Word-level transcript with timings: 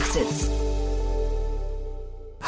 Exits. 0.00 0.59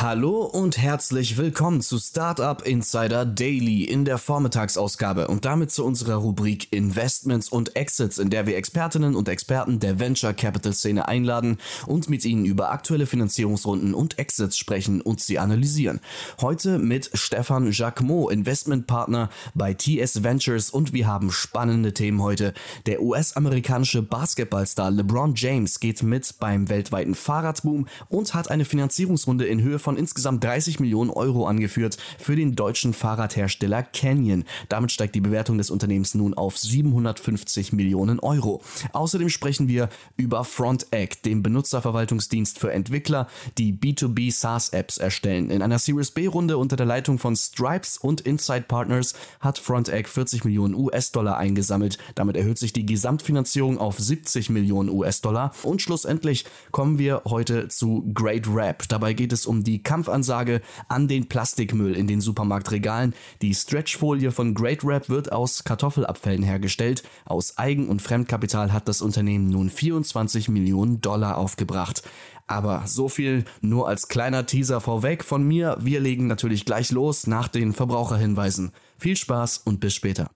Hallo 0.02 0.40
und 0.42 0.78
herzlich 0.78 1.36
willkommen 1.38 1.80
zu 1.80 1.96
Startup 1.96 2.60
Insider 2.66 3.24
Daily 3.24 3.84
in 3.84 4.04
der 4.04 4.18
Vormittagsausgabe 4.18 5.28
und 5.28 5.44
damit 5.44 5.70
zu 5.70 5.84
unserer 5.84 6.16
Rubrik 6.16 6.72
Investments 6.72 7.48
und 7.48 7.76
Exits, 7.76 8.18
in 8.18 8.28
der 8.28 8.48
wir 8.48 8.56
Expertinnen 8.56 9.14
und 9.14 9.28
Experten 9.28 9.78
der 9.78 10.00
Venture 10.00 10.32
Capital 10.32 10.72
Szene 10.72 11.06
einladen 11.06 11.58
und 11.86 12.10
mit 12.10 12.24
ihnen 12.24 12.44
über 12.46 12.72
aktuelle 12.72 13.06
Finanzierungsrunden 13.06 13.94
und 13.94 14.18
Exits 14.18 14.58
sprechen 14.58 15.02
und 15.02 15.20
sie 15.20 15.38
analysieren. 15.38 16.00
Heute 16.40 16.80
mit 16.80 17.08
Stefan 17.14 17.70
Jacquemot, 17.70 18.32
Investmentpartner 18.32 19.30
bei 19.54 19.72
TS 19.72 20.24
Ventures 20.24 20.70
und 20.70 20.92
wir 20.92 21.06
haben 21.06 21.30
spannende 21.30 21.94
Themen 21.94 22.20
heute. 22.20 22.54
Der 22.86 23.02
US-amerikanische 23.02 24.02
Basketballstar 24.02 24.90
LeBron 24.90 25.36
James 25.36 25.78
geht 25.78 26.02
mit 26.02 26.40
beim 26.40 26.68
weltweiten 26.68 27.14
Fahrradboom 27.14 27.86
und 28.08 28.34
hat 28.34 28.50
eine 28.50 28.64
Finanzierungsrunde 28.64 29.44
in 29.44 29.62
Höhe 29.62 29.78
von 29.78 29.91
von 29.92 29.98
insgesamt 29.98 30.42
30 30.42 30.80
Millionen 30.80 31.10
Euro 31.10 31.46
angeführt 31.46 31.98
für 32.18 32.34
den 32.34 32.54
deutschen 32.54 32.94
Fahrradhersteller 32.94 33.82
Canyon. 33.82 34.44
Damit 34.70 34.90
steigt 34.90 35.14
die 35.14 35.20
Bewertung 35.20 35.58
des 35.58 35.70
Unternehmens 35.70 36.14
nun 36.14 36.32
auf 36.32 36.56
750 36.56 37.74
Millionen 37.74 38.18
Euro. 38.18 38.62
Außerdem 38.94 39.28
sprechen 39.28 39.68
wir 39.68 39.90
über 40.16 40.44
FrontEgg, 40.44 41.22
dem 41.24 41.42
Benutzerverwaltungsdienst 41.42 42.58
für 42.58 42.72
Entwickler, 42.72 43.26
die 43.58 43.74
B2B 43.74 44.32
SaaS-Apps 44.32 44.96
erstellen. 44.96 45.50
In 45.50 45.60
einer 45.60 45.78
Series 45.78 46.10
B-Runde 46.10 46.56
unter 46.56 46.76
der 46.76 46.86
Leitung 46.86 47.18
von 47.18 47.36
Stripes 47.36 47.98
und 47.98 48.22
Inside 48.22 48.62
Partners 48.62 49.12
hat 49.40 49.58
FrontEgg 49.58 50.08
40 50.08 50.44
Millionen 50.44 50.74
US-Dollar 50.74 51.36
eingesammelt. 51.36 51.98
Damit 52.14 52.38
erhöht 52.38 52.56
sich 52.56 52.72
die 52.72 52.86
Gesamtfinanzierung 52.86 53.76
auf 53.76 53.98
70 53.98 54.48
Millionen 54.48 54.88
US-Dollar. 54.88 55.52
Und 55.64 55.82
schlussendlich 55.82 56.46
kommen 56.70 56.98
wir 56.98 57.22
heute 57.26 57.68
zu 57.68 58.10
Great 58.14 58.48
Rap. 58.48 58.88
Dabei 58.88 59.12
geht 59.12 59.34
es 59.34 59.44
um 59.44 59.62
die 59.62 59.81
Kampfansage 59.82 60.60
an 60.88 61.08
den 61.08 61.28
Plastikmüll 61.28 61.96
in 61.96 62.06
den 62.06 62.20
Supermarktregalen. 62.20 63.14
Die 63.40 63.54
Stretchfolie 63.54 64.30
von 64.30 64.54
Great 64.54 64.84
Rap 64.84 65.08
wird 65.08 65.32
aus 65.32 65.64
Kartoffelabfällen 65.64 66.42
hergestellt. 66.42 67.02
Aus 67.24 67.58
Eigen- 67.58 67.88
und 67.88 68.02
Fremdkapital 68.02 68.72
hat 68.72 68.88
das 68.88 69.02
Unternehmen 69.02 69.48
nun 69.48 69.70
24 69.70 70.48
Millionen 70.48 71.00
Dollar 71.00 71.38
aufgebracht. 71.38 72.02
Aber 72.46 72.82
so 72.86 73.08
viel 73.08 73.44
nur 73.60 73.88
als 73.88 74.08
kleiner 74.08 74.46
Teaser 74.46 74.80
vorweg 74.80 75.24
von 75.24 75.42
mir. 75.42 75.76
Wir 75.80 76.00
legen 76.00 76.26
natürlich 76.26 76.64
gleich 76.64 76.90
los 76.90 77.26
nach 77.26 77.48
den 77.48 77.72
Verbraucherhinweisen. 77.72 78.72
Viel 78.98 79.16
Spaß 79.16 79.58
und 79.58 79.80
bis 79.80 79.94
später. 79.94 80.30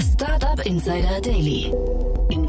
Startup 0.00 0.64
Insider 0.64 1.20
Daily. 1.20 1.72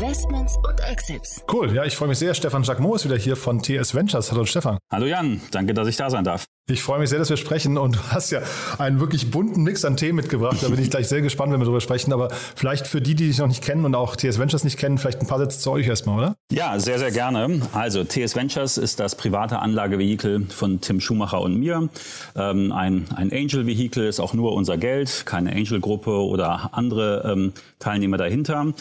Investments 0.10 0.58
und 0.68 0.80
Exits. 0.80 1.46
Cool, 1.54 1.72
ja, 1.72 1.86
ich 1.86 1.96
freue 1.96 2.10
mich 2.10 2.18
sehr. 2.18 2.34
Stefan 2.34 2.64
Jacquemot 2.64 2.96
ist 2.96 3.06
wieder 3.06 3.16
hier 3.16 3.36
von 3.36 3.62
TS 3.62 3.94
Ventures. 3.94 4.32
Hallo 4.32 4.44
Stefan. 4.44 4.80
Hallo 4.92 5.06
Jan, 5.06 5.40
danke, 5.52 5.76
dass 5.76 5.88
ich 5.88 5.98
da 5.98 6.10
sein 6.10 6.24
darf. 6.24 6.46
Ich 6.68 6.82
freue 6.82 6.98
mich 6.98 7.12
sehr, 7.12 7.20
dass 7.20 7.30
wir 7.30 7.38
sprechen 7.38 7.78
und 7.78 7.96
du 7.96 8.00
hast 8.10 8.32
ja 8.32 8.42
einen 8.80 9.00
wirklich 9.00 9.30
bunten 9.30 9.62
Mix 9.62 9.86
an 9.86 9.98
Themen 9.98 10.16
mitgebracht. 10.16 10.58
Da 10.64 10.70
bin 10.70 10.82
ich 10.82 10.90
gleich 10.90 11.08
sehr 11.08 11.22
gespannt, 11.22 11.54
wenn 11.54 11.60
wir 11.60 11.66
darüber 11.66 11.80
sprechen. 11.80 12.12
Aber 12.12 12.30
vielleicht 12.32 12.88
für 12.88 13.02
die, 13.02 13.14
die 13.14 13.28
dich 13.28 13.38
noch 13.38 13.46
nicht 13.46 13.64
kennen 13.64 13.86
und 13.86 13.94
auch 13.94 14.16
TS 14.16 14.40
Ventures 14.40 14.64
nicht 14.64 14.80
kennen, 14.80 14.98
vielleicht 14.98 15.22
ein 15.22 15.28
paar 15.28 15.38
Sätze 15.38 15.60
zu 15.60 15.70
euch 15.70 15.88
erstmal, 15.88 16.18
oder? 16.18 16.36
Ja, 16.52 16.80
sehr, 16.80 16.98
sehr 16.98 17.12
gerne. 17.12 17.62
Also 17.74 18.04
TS 18.04 18.36
Ventures 18.36 18.80
ist 18.80 19.00
das 19.00 19.14
private 19.14 19.60
Anlagevehikel 19.60 20.48
von 20.50 20.82
Tim 20.82 21.00
Schumacher 21.00 21.42
und 21.42 21.60
mir. 21.60 21.90
Ähm, 22.36 22.72
ein, 22.72 23.06
ein 23.16 23.32
Angel-Vehikel 23.32 24.08
ist 24.08 24.20
auch 24.20 24.34
nur 24.34 24.54
unser 24.54 24.76
Geld, 24.76 25.28
keine 25.28 25.52
Angel-Gruppe 25.52 26.10
oder 26.10 26.72
andere 26.72 27.32
ähm, 27.32 27.54
Teilnehmer 27.78 28.18
dahinter. 28.18 28.74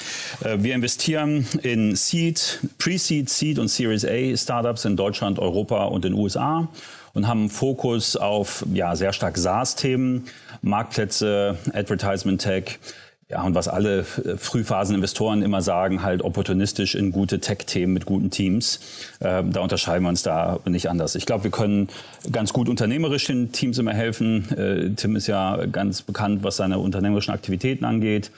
Äh, 0.43 0.57
wir 0.61 0.75
investieren 0.75 1.47
in 1.62 1.95
Seed, 1.95 2.61
Pre-Seed, 2.78 3.28
Seed 3.28 3.59
und 3.59 3.69
Series 3.69 4.07
A 4.07 4.34
Startups 4.34 4.87
in 4.87 4.97
Deutschland, 4.97 5.39
Europa 5.39 5.84
und 5.84 6.07
den 6.07 6.15
USA 6.15 6.69
und 7.12 7.28
haben 7.28 7.51
Fokus 7.51 8.17
auf 8.17 8.65
ja, 8.73 8.97
sehr 8.97 9.12
stark 9.12 9.37
SaaS-Themen, 9.37 10.25
Marktplätze, 10.62 11.59
Advertisement 11.75 12.41
Tech, 12.41 12.78
ja, 13.31 13.43
und 13.43 13.55
was 13.55 13.69
alle 13.69 14.00
äh, 14.00 14.39
Frühphaseninvestoren 14.39 15.43
immer 15.43 15.61
sagen, 15.61 16.03
halt 16.03 16.22
opportunistisch 16.22 16.94
in 16.94 17.12
gute 17.12 17.41
Tech-Themen 17.41 17.93
mit 17.93 18.06
guten 18.06 18.31
Teams. 18.31 18.81
Äh, 19.21 19.44
da 19.44 19.61
unterscheiden 19.61 20.05
wir 20.05 20.09
uns 20.09 20.22
da 20.22 20.61
nicht 20.65 20.89
anders. 20.89 21.15
Ich 21.15 21.27
glaube, 21.27 21.44
wir 21.44 21.50
können 21.50 21.89
ganz 22.33 22.55
gut 22.55 22.71
unternehmerisch 22.71 23.27
den 23.27 23.53
Teams 23.53 23.77
immer 23.77 23.93
helfen. 23.93 24.50
Äh, 24.56 24.94
Tim 24.97 25.15
ist 25.15 25.27
ja 25.27 25.66
ganz 25.66 26.00
bekannt, 26.00 26.43
was 26.43 26.56
seine 26.56 26.78
unternehmerischen 26.78 27.34
Aktivitäten 27.34 27.84
angeht. 27.84 28.31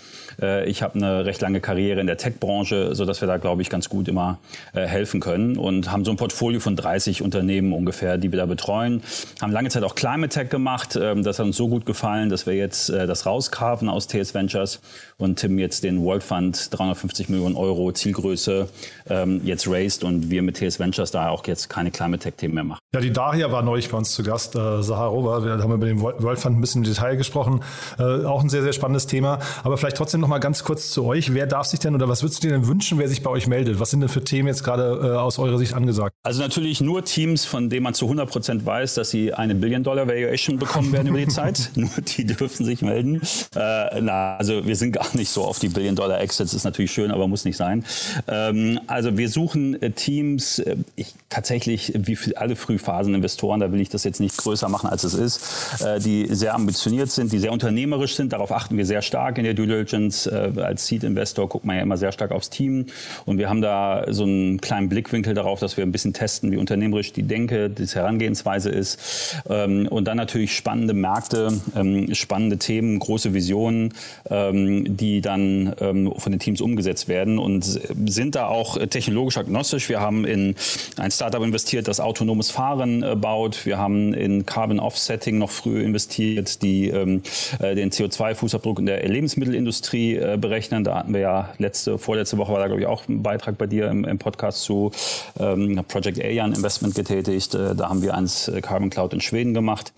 Äh, 0.43 0.69
ich 0.69 0.83
habe 0.83 0.97
eine 0.97 1.25
recht 1.25 1.41
lange 1.41 1.61
Karriere 1.61 2.01
in 2.01 2.09
der 2.09 2.17
Tech-Branche, 2.17 2.97
so 2.97 3.05
dass 3.05 3.21
wir 3.21 3.29
da, 3.29 3.37
glaube 3.37 3.63
ich, 3.63 3.71
ganz 3.71 3.89
gut 3.89 4.09
immer 4.09 4.39
äh, 4.73 4.87
helfen 4.87 5.21
können 5.21 5.57
und 5.57 5.93
haben 5.93 6.05
so 6.05 6.11
ein 6.11 6.17
Portfolio 6.17 6.59
von 6.59 6.75
30 6.75 7.23
Unternehmen 7.23 7.73
ungefähr, 7.73 8.19
die 8.19 8.33
wir 8.33 8.39
da 8.39 8.47
betreuen. 8.47 9.03
Haben 9.41 9.53
lange 9.53 9.69
Zeit 9.69 9.85
auch 9.85 9.95
Climate 9.95 10.35
Tech 10.35 10.49
gemacht. 10.49 10.99
Ähm, 11.01 11.23
das 11.23 11.39
hat 11.39 11.47
uns 11.47 11.57
so 11.57 11.69
gut 11.69 11.87
gefallen, 11.87 12.29
dass 12.29 12.47
wir 12.47 12.55
jetzt 12.55 12.91
äh, 12.91 13.07
das 13.07 13.25
rauskarfen 13.25 13.89
aus 13.89 14.09
TS 14.09 14.35
Ventures 14.35 14.80
und 15.19 15.39
Tim 15.39 15.59
jetzt 15.59 15.85
den 15.85 16.03
World 16.03 16.23
Fund 16.23 16.69
350 16.71 17.29
Millionen 17.29 17.57
Euro 17.57 17.93
Zielgröße 17.93 18.69
ähm, 19.09 19.41
jetzt 19.45 19.69
raised 19.69 20.05
und 20.05 20.31
wir 20.31 20.43
mit 20.43 20.57
TS 20.57 20.79
Ventures 20.79 21.11
da 21.11 21.29
auch 21.29 21.47
jetzt 21.47 21.69
keine 21.69 21.91
Climate 21.91 22.23
Tech 22.23 22.35
Themen 22.37 22.55
mehr 22.55 22.65
machen. 22.65 22.81
Ja, 22.93 23.01
die 23.01 23.13
Daria 23.13 23.53
war 23.53 23.63
neulich 23.63 23.89
bei 23.89 23.99
uns 23.99 24.11
zu 24.13 24.23
Gast, 24.23 24.57
äh, 24.57 24.83
Saharova. 24.83 25.45
Wir 25.45 25.53
haben 25.53 25.73
über 25.73 25.87
den 25.87 26.01
World 26.01 26.39
Fund 26.39 26.59
ein 26.59 26.61
bisschen 26.61 26.83
im 26.83 26.91
Detail 26.91 27.17
gesprochen. 27.17 27.61
Äh, 27.99 28.25
auch 28.25 28.43
ein 28.43 28.49
sehr, 28.49 28.63
sehr 28.63 28.73
spannendes 28.73 29.07
Thema. 29.07 29.39
Aber 29.63 29.77
vielleicht 29.77 29.97
trotzdem 29.97 30.21
noch 30.21 30.29
mal 30.29 30.39
ganz 30.39 30.65
kurz 30.65 30.91
zu 30.91 31.05
euch. 31.05 31.33
Wer 31.35 31.47
darf 31.47 31.67
sich 31.67 31.81
denn 31.81 31.95
oder 31.95 32.09
was 32.09 32.23
würdest 32.23 32.43
du 32.43 32.49
dir 32.49 32.55
denn 32.55 32.67
wünschen, 32.67 32.99
wer 32.99 33.09
sich 33.09 33.23
bei 33.23 33.31
euch 33.31 33.47
meldet? 33.47 33.79
Was 33.79 33.91
sind 33.91 34.01
denn 34.01 34.09
für 34.09 34.25
Themen 34.25 34.49
jetzt 34.49 34.65
gerade 34.65 35.01
äh, 35.03 35.17
aus 35.17 35.39
eurer 35.39 35.59
Sicht 35.59 35.75
angesagt? 35.75 36.15
Also 36.25 36.43
natürlich 36.43 36.81
nur 36.81 37.05
Teams, 37.05 37.45
von 37.45 37.71
denen 37.71 37.85
man 37.85 37.95
zu 37.95 38.07
100 38.07 38.29
Prozent 38.29 38.67
weiß, 38.67 38.95
dass 38.95 39.11
sie 39.11 39.35
eine 39.35 39.55
Billion-Dollar-Valuation 39.55 40.59
bekommen 40.59 40.93
werden 40.93 41.09
über 41.09 41.19
die 41.19 41.29
Zeit. 41.29 41.71
nur 41.77 41.91
die 42.17 42.25
dürfen 42.25 42.65
sich 42.65 42.83
melden. 42.83 43.21
Äh, 43.55 44.01
na, 44.01 44.37
also 44.37 44.67
wir 44.71 44.77
sind 44.77 44.93
gar 44.93 45.17
nicht 45.17 45.31
so 45.31 45.43
auf 45.43 45.59
die 45.59 45.69
Billion-Dollar-Exits. 45.69 46.55
Ist 46.55 46.63
natürlich 46.63 46.93
schön, 46.93 47.11
aber 47.11 47.27
muss 47.27 47.45
nicht 47.45 47.57
sein. 47.57 47.85
Ähm, 48.29 48.79
also 48.87 49.19
wir 49.19 49.29
suchen 49.29 49.83
äh, 49.83 49.91
Teams, 49.91 50.61
äh, 50.61 50.77
ich, 50.95 51.13
tatsächlich 51.29 51.93
wie 51.97 52.15
für 52.15 52.37
alle 52.37 52.55
Frühphasen-Investoren, 52.55 53.59
da 53.59 53.73
will 53.73 53.81
ich 53.81 53.89
das 53.89 54.05
jetzt 54.05 54.21
nicht 54.21 54.37
größer 54.37 54.69
machen, 54.69 54.89
als 54.89 55.03
es 55.03 55.15
ist, 55.15 55.83
äh, 55.85 55.99
die 55.99 56.29
sehr 56.31 56.55
ambitioniert 56.55 57.11
sind, 57.11 57.33
die 57.33 57.41
sehr 57.41 57.51
unternehmerisch 57.51 58.15
sind. 58.15 58.33
Darauf 58.33 58.53
achten 58.53 58.77
wir 58.77 58.87
sehr 58.87 59.03
stark 59.03 59.39
in 59.39 59.45
der 59.45 59.55
Due 59.55 59.67
Diligence. 59.67 60.29
Äh, 60.29 60.53
als 60.61 60.87
Seed-Investor 60.87 61.49
guckt 61.49 61.65
man 61.65 61.75
ja 61.75 61.83
immer 61.83 61.97
sehr 61.97 62.13
stark 62.13 62.31
aufs 62.31 62.49
Team. 62.49 62.87
Und 63.27 63.39
wir 63.39 63.49
haben 63.49 63.63
da 63.63 64.05
so 64.11 64.23
einen 64.23 64.61
kleinen 64.61 64.89
Blickwinkel 64.89 65.35
darauf, 65.35 65.59
dass 65.59 65.77
wir 65.77 65.83
ein 65.83 65.91
bisschen 65.91 66.13
testen, 66.13 66.53
wie 66.53 66.59
unternehmerisch 66.59 67.13
die 67.13 67.25
Denke, 67.25 67.71
die 67.71 67.87
Herangehensweise 67.87 68.71
ist. 68.71 69.35
Ähm, 69.49 69.89
und 69.89 70.05
dann 70.05 70.17
natürlich 70.17 70.55
spannende 70.55 70.95
Märkte, 70.95 71.61
ähm, 71.75 72.15
spannende 72.15 72.59
Themen, 72.59 73.01
große 73.01 73.35
Visionen, 73.35 73.95
ähm, 74.31 74.60
die 74.97 75.21
dann 75.21 75.75
ähm, 75.81 76.13
von 76.17 76.33
den 76.33 76.39
Teams 76.39 76.61
umgesetzt 76.61 77.09
werden 77.09 77.39
und 77.39 77.65
sind 77.65 78.35
da 78.35 78.47
auch 78.47 78.79
technologisch 78.89 79.37
agnostisch. 79.37 79.89
Wir 79.89 80.01
haben 80.01 80.25
in 80.25 80.55
ein 80.97 81.11
Startup 81.11 81.43
investiert, 81.43 81.89
das 81.89 82.01
autonomes 82.01 82.51
Fahren 82.51 83.03
äh, 83.03 83.17
baut. 83.17 83.67
Wir 83.67 83.79
haben 83.79 84.15
in 84.15 84.47
Carbon 84.47 84.81
Offsetting 84.81 85.39
noch 85.39 85.51
früh 85.51 85.83
investiert, 85.83 86.63
die 86.63 86.89
ähm, 86.89 87.23
äh, 87.59 87.75
den 87.75 87.91
CO2-Fußabdruck 87.91 88.79
in 88.79 88.87
der 88.87 89.07
Lebensmittelindustrie 89.09 90.17
äh, 90.17 90.39
berechnen. 90.41 90.85
Da 90.85 90.97
hatten 90.97 91.13
wir 91.13 91.21
ja 91.21 91.51
letzte, 91.59 91.99
vorletzte 91.99 92.39
Woche 92.39 92.53
war 92.53 92.61
da 92.61 92.67
glaube 92.67 92.81
ich 92.81 92.87
auch 92.87 93.09
ein 93.09 93.23
Beitrag 93.23 93.59
bei 93.59 93.67
dir 93.67 93.89
im, 93.89 94.05
im 94.05 94.19
Podcast 94.19 94.63
zu 94.63 94.93
ähm, 95.39 95.81
Project 95.89 96.23
Alien 96.23 96.53
Investment 96.53 96.95
getätigt. 96.95 97.55
Äh, 97.55 97.75
da 97.75 97.89
haben 97.89 98.03
wir 98.03 98.15
eins 98.15 98.49
äh, 98.49 98.61
Carbon 98.61 98.91
Cloud 98.91 99.13
in 99.13 99.21
Schweden 99.21 99.55
gemacht. 99.55 99.93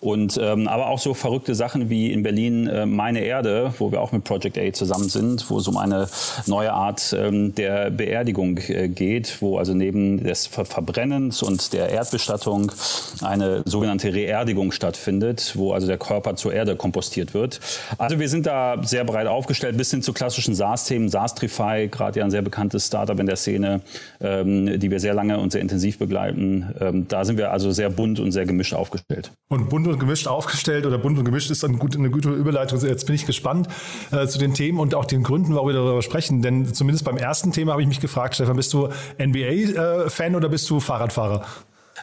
Und 0.00 0.38
ähm, 0.40 0.68
aber 0.68 0.88
auch 0.88 0.98
so 0.98 1.14
verrückte 1.14 1.54
Sachen 1.54 1.90
wie 1.90 2.12
in 2.12 2.22
Berlin 2.22 2.66
äh, 2.66 2.86
Meine 2.86 3.20
Erde, 3.20 3.74
wo 3.78 3.92
wir 3.92 4.00
auch 4.00 4.05
mit 4.12 4.24
Project 4.24 4.58
A 4.58 4.72
zusammen 4.72 5.08
sind, 5.08 5.48
wo 5.50 5.58
es 5.58 5.68
um 5.68 5.76
eine 5.76 6.08
neue 6.46 6.72
Art 6.72 7.14
ähm, 7.16 7.54
der 7.54 7.90
Beerdigung 7.90 8.58
äh, 8.68 8.88
geht, 8.88 9.40
wo 9.40 9.58
also 9.58 9.74
neben 9.74 10.22
des 10.22 10.46
Ver 10.46 10.64
Verbrennens 10.64 11.42
und 11.42 11.72
der 11.72 11.90
Erdbestattung 11.90 12.72
eine 13.22 13.62
sogenannte 13.64 14.12
Reerdigung 14.12 14.72
stattfindet, 14.72 15.52
wo 15.54 15.72
also 15.72 15.86
der 15.86 15.98
Körper 15.98 16.36
zur 16.36 16.52
Erde 16.52 16.76
kompostiert 16.76 17.34
wird. 17.34 17.60
Also 17.98 18.18
wir 18.18 18.28
sind 18.28 18.46
da 18.46 18.82
sehr 18.82 19.04
breit 19.04 19.26
aufgestellt, 19.26 19.76
bis 19.76 19.90
hin 19.90 20.02
zu 20.02 20.12
klassischen 20.12 20.54
SaaS-Themen, 20.54 21.08
SaaStrify, 21.08 21.88
gerade 21.88 22.20
ja 22.20 22.24
ein 22.24 22.30
sehr 22.30 22.42
bekanntes 22.42 22.86
Startup 22.86 23.18
in 23.18 23.26
der 23.26 23.36
Szene, 23.36 23.80
ähm, 24.20 24.78
die 24.78 24.90
wir 24.90 25.00
sehr 25.00 25.14
lange 25.14 25.38
und 25.38 25.52
sehr 25.52 25.60
intensiv 25.60 25.98
begleiten. 25.98 26.74
Ähm, 26.80 27.08
da 27.08 27.24
sind 27.24 27.38
wir 27.38 27.52
also 27.52 27.70
sehr 27.70 27.90
bunt 27.90 28.20
und 28.20 28.32
sehr 28.32 28.46
gemischt 28.46 28.74
aufgestellt. 28.74 29.30
Und 29.48 29.68
bunt 29.68 29.86
und 29.86 29.98
gemischt 29.98 30.26
aufgestellt 30.26 30.86
oder 30.86 30.98
bunt 30.98 31.18
und 31.18 31.24
gemischt 31.24 31.50
ist 31.50 31.62
dann 31.62 31.78
gut, 31.78 31.96
eine 31.96 32.10
gute 32.10 32.30
Überleitung. 32.30 32.80
Jetzt 32.80 33.06
bin 33.06 33.14
ich 33.14 33.26
gespannt 33.26 33.68
äh, 34.12 34.26
zu 34.26 34.38
den 34.38 34.54
Themen 34.54 34.78
und 34.78 34.94
auch 34.94 35.04
den 35.04 35.22
Gründen, 35.22 35.54
warum 35.54 35.68
wir 35.68 35.74
darüber 35.74 36.02
sprechen. 36.02 36.42
Denn 36.42 36.72
zumindest 36.72 37.04
beim 37.04 37.16
ersten 37.16 37.52
Thema 37.52 37.72
habe 37.72 37.82
ich 37.82 37.88
mich 37.88 38.00
gefragt, 38.00 38.34
Stefan, 38.34 38.56
bist 38.56 38.72
du 38.72 38.88
NBA-Fan 39.18 40.32
äh, 40.32 40.36
oder 40.36 40.48
bist 40.48 40.68
du 40.70 40.80
Fahrradfahrer? 40.80 41.44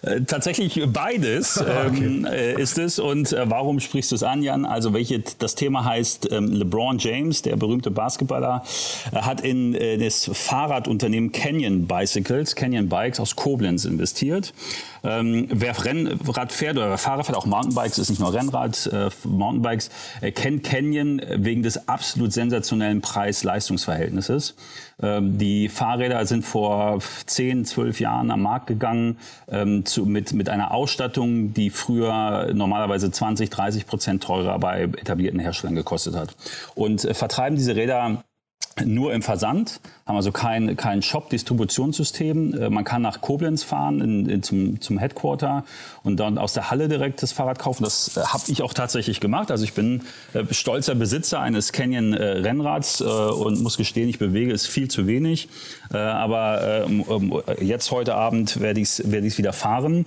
Äh, 0.02 0.22
tatsächlich 0.22 0.82
beides 0.88 1.58
ähm, 1.68 2.26
okay. 2.26 2.62
ist 2.62 2.78
es. 2.78 3.00
Und 3.00 3.32
äh, 3.32 3.50
warum 3.50 3.80
sprichst 3.80 4.12
du 4.12 4.16
es 4.16 4.24
an, 4.24 4.42
Jan? 4.42 4.66
Also 4.66 4.94
welche, 4.94 5.24
das 5.40 5.56
Thema 5.56 5.86
heißt 5.86 6.32
ähm, 6.32 6.52
LeBron 6.52 6.98
James, 6.98 7.42
der 7.42 7.56
berühmte 7.56 7.92
Basketballer, 7.92 8.64
äh, 9.12 9.18
hat 9.18 9.42
in 9.42 9.76
äh, 9.76 9.98
das 9.98 10.30
Fahrradunternehmen 10.32 11.32
Canyon 11.32 11.88
Bicycles, 11.88 12.56
Canyon 12.56 12.90
Bikes 12.90 13.20
aus 13.20 13.36
Koblenz 13.36 13.86
investiert. 13.86 14.54
Ähm, 15.04 15.48
wer 15.50 15.84
Rennrad 15.84 16.54
fährt 16.54 16.78
oder 16.78 16.90
wer 16.90 16.98
Fahrer 16.98 17.24
fährt, 17.26 17.38
auch 17.38 17.46
Mountainbikes, 17.46 17.98
ist 17.98 18.10
nicht 18.10 18.20
nur 18.20 18.34
Rennrad, 18.34 18.88
äh, 18.88 19.10
Mountainbikes, 19.26 19.90
äh, 20.22 20.32
kennt 20.32 20.64
Canyon 20.64 21.22
wegen 21.36 21.62
des 21.62 21.90
absolut 21.90 22.32
sensationellen 22.32 23.02
Preis-Leistungsverhältnisses. 23.02 24.56
Ähm, 25.02 25.38
die 25.38 25.68
Fahrräder 25.68 26.26
sind 26.26 26.44
vor 26.46 27.00
10, 27.26 27.66
12 27.66 28.00
Jahren 28.00 28.32
am 28.32 28.44
Markt 28.44 28.68
gegangen 28.68 29.18
ähm, 29.50 29.86
zu, 29.86 30.06
mit, 30.06 30.32
mit 30.32 30.48
einer 30.48 30.72
Ausstattung, 30.72 31.54
die 31.54 31.70
früher 31.70 32.52
normalerweise 32.54 33.12
20, 33.12 33.50
30 33.50 33.86
Prozent 33.86 34.24
teurer 34.24 34.58
bei 34.60 34.84
etablierten 34.84 35.40
Herstellern 35.40 35.76
gekostet 35.76 36.16
hat. 36.16 36.36
Und 36.76 37.04
äh, 37.04 37.14
vertreiben 37.14 37.58
diese 37.58 37.76
Räder 37.76 38.24
nur 38.84 39.14
im 39.14 39.22
Versand, 39.22 39.80
haben 40.06 40.16
also 40.16 40.32
kein, 40.32 40.76
kein 40.76 41.02
Shop-Distributionssystem. 41.02 42.54
Äh, 42.54 42.70
man 42.70 42.84
kann 42.84 43.02
nach 43.02 43.22
Koblenz 43.22 43.64
fahren 43.64 44.02
in, 44.02 44.30
in, 44.30 44.44
zum, 44.44 44.82
zum 44.82 44.98
Headquarter 44.98 45.64
und 46.04 46.20
dann 46.20 46.38
aus 46.38 46.54
der 46.54 46.72
Halle 46.72 46.88
direkt 46.88 47.22
das 47.22 47.32
Fahrrad 47.32 47.60
kaufen. 47.60 47.84
Das 47.84 48.18
äh, 48.18 48.22
habe 48.22 48.44
ich 48.48 48.62
auch 48.62 48.74
tatsächlich 48.74 49.20
gemacht. 49.20 49.52
Also 49.52 49.64
ich 49.64 49.74
bin 49.74 50.02
äh, 50.34 50.44
stolzer 50.52 50.96
Besitzer 50.96 51.40
eines 51.40 51.72
Canyon 51.72 52.14
Rennrads 52.14 53.02
äh, 53.02 53.04
und 53.04 53.62
muss 53.62 53.78
gestehen, 53.78 54.10
ich 54.10 54.20
bewege 54.20 54.52
es 54.52 54.66
viel 54.66 54.90
zu 54.90 55.08
wenig. 55.08 55.50
Aber 55.90 56.88
jetzt 57.62 57.92
heute 57.92 58.16
Abend 58.16 58.60
werde 58.60 58.80
ich 58.80 58.88
es 58.88 59.12
werd 59.12 59.24
wieder 59.38 59.54
fahren. 59.54 60.06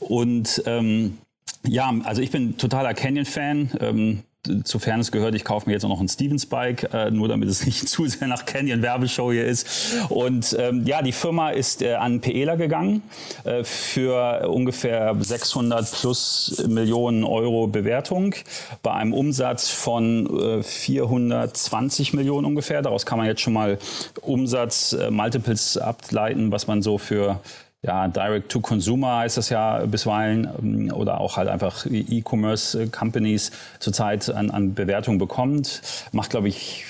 Und 0.00 0.62
ähm, 0.66 1.18
ja, 1.66 1.92
also 2.04 2.22
ich 2.22 2.30
bin 2.30 2.56
totaler 2.56 2.94
Canyon-Fan. 2.94 3.70
Ähm, 3.80 4.22
sofern 4.64 5.00
es 5.00 5.12
gehört, 5.12 5.34
ich 5.34 5.44
kaufe 5.44 5.68
mir 5.68 5.74
jetzt 5.74 5.84
auch 5.84 5.88
noch 5.88 6.00
ein 6.00 6.08
Stevens 6.08 6.46
Bike, 6.46 6.92
äh, 6.92 7.10
nur 7.10 7.28
damit 7.28 7.48
es 7.48 7.64
nicht 7.66 7.88
zu 7.88 8.06
sehr 8.06 8.28
nach 8.28 8.46
Canyon 8.46 8.82
Werbeshow 8.82 9.32
hier 9.32 9.46
ist. 9.46 9.66
Und 10.08 10.56
ähm, 10.58 10.84
ja, 10.86 11.02
die 11.02 11.12
Firma 11.12 11.50
ist 11.50 11.82
äh, 11.82 11.94
an 11.94 12.20
Peela 12.20 12.56
gegangen 12.56 13.02
äh, 13.44 13.64
für 13.64 14.48
ungefähr 14.48 15.16
600 15.18 15.90
plus 15.92 16.64
Millionen 16.68 17.24
Euro 17.24 17.66
Bewertung 17.66 18.34
bei 18.82 18.92
einem 18.92 19.12
Umsatz 19.12 19.68
von 19.68 20.60
äh, 20.60 20.62
420 20.62 22.12
Millionen 22.12 22.46
ungefähr. 22.46 22.82
Daraus 22.82 23.06
kann 23.06 23.18
man 23.18 23.26
jetzt 23.26 23.40
schon 23.40 23.52
mal 23.52 23.78
Umsatz 24.22 24.92
äh, 24.92 25.10
Multiples 25.10 25.76
ableiten, 25.76 26.52
was 26.52 26.66
man 26.66 26.82
so 26.82 26.98
für 26.98 27.40
ja, 27.86 28.08
Direct-to-Consumer 28.08 29.18
heißt 29.18 29.36
das 29.36 29.48
ja 29.48 29.86
bisweilen 29.86 30.48
ähm, 30.60 30.92
oder 30.92 31.20
auch 31.20 31.36
halt 31.36 31.48
einfach 31.48 31.86
E-Commerce-Companies 31.86 33.52
zurzeit 33.78 34.28
an, 34.30 34.50
an 34.50 34.74
Bewertung 34.74 35.18
bekommt. 35.18 35.82
Macht, 36.12 36.30
glaube 36.30 36.48
ich, 36.48 36.84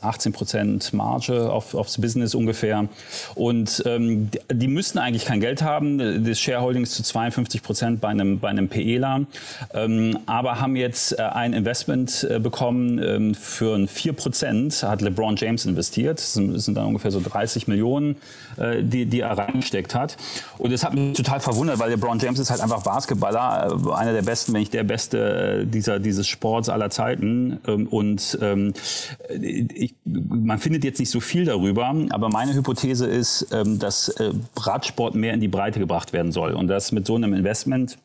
18 0.00 0.32
Prozent 0.32 0.92
Marge 0.92 1.50
auf, 1.50 1.74
aufs 1.74 1.98
Business 2.00 2.34
ungefähr. 2.34 2.88
Und 3.34 3.82
ähm, 3.86 4.30
die, 4.30 4.40
die 4.52 4.68
müssten 4.68 4.98
eigentlich 4.98 5.24
kein 5.24 5.40
Geld 5.40 5.62
haben. 5.62 6.24
Das 6.24 6.38
Shareholding 6.38 6.82
ist 6.82 6.94
zu 6.94 7.02
52 7.02 7.62
Prozent 7.62 8.00
bei 8.00 8.08
einem, 8.08 8.38
bei 8.38 8.48
einem 8.48 8.68
PEler. 8.68 9.22
Ähm, 9.72 10.18
aber 10.26 10.60
haben 10.60 10.76
jetzt 10.76 11.18
äh, 11.18 11.22
ein 11.22 11.54
Investment 11.54 12.26
äh, 12.28 12.38
bekommen 12.38 13.02
ähm, 13.02 13.34
für 13.34 13.86
4 13.88 14.12
Prozent, 14.12 14.82
hat 14.82 15.00
LeBron 15.00 15.36
James 15.36 15.64
investiert. 15.64 16.18
Das 16.18 16.34
sind, 16.34 16.54
das 16.54 16.66
sind 16.66 16.76
dann 16.76 16.86
ungefähr 16.86 17.10
so 17.10 17.20
30 17.20 17.68
Millionen, 17.68 18.16
äh, 18.58 18.82
die, 18.82 19.06
die 19.06 19.20
er 19.20 19.38
reingesteckt 19.38 19.94
hat. 19.94 20.16
Und 20.58 20.72
das 20.72 20.84
hat 20.84 20.94
mich 20.94 21.16
total 21.16 21.40
verwundert, 21.40 21.78
weil 21.78 21.90
LeBron 21.90 22.18
James 22.18 22.38
ist 22.38 22.50
halt 22.50 22.60
einfach 22.60 22.82
Basketballer, 22.82 23.78
äh, 23.86 23.92
einer 23.94 24.12
der 24.12 24.22
besten, 24.22 24.52
wenn 24.52 24.60
nicht 24.60 24.74
der 24.74 24.84
beste 24.84 25.62
äh, 25.62 25.66
dieser, 25.66 25.98
dieses 25.98 26.26
Sports 26.26 26.68
aller 26.68 26.90
Zeiten. 26.90 27.60
Ähm, 27.66 27.86
und 27.86 28.38
ähm, 28.40 28.72
ich, 29.28 29.94
man 30.04 30.58
findet 30.58 30.84
jetzt 30.84 30.98
nicht 30.98 31.10
so 31.10 31.20
viel 31.20 31.44
darüber, 31.44 31.94
aber 32.10 32.28
meine 32.28 32.54
Hypothese 32.54 33.06
ist, 33.06 33.48
ähm, 33.52 33.78
dass 33.78 34.08
äh, 34.08 34.32
Radsport 34.56 35.14
mehr 35.14 35.34
in 35.34 35.40
die 35.40 35.48
Breite 35.48 35.78
gebracht 35.78 36.12
werden 36.12 36.32
soll. 36.32 36.52
Und 36.52 36.68
das 36.68 36.92
mit 36.92 37.06
so 37.06 37.16
einem 37.16 37.34
Investment 37.34 37.98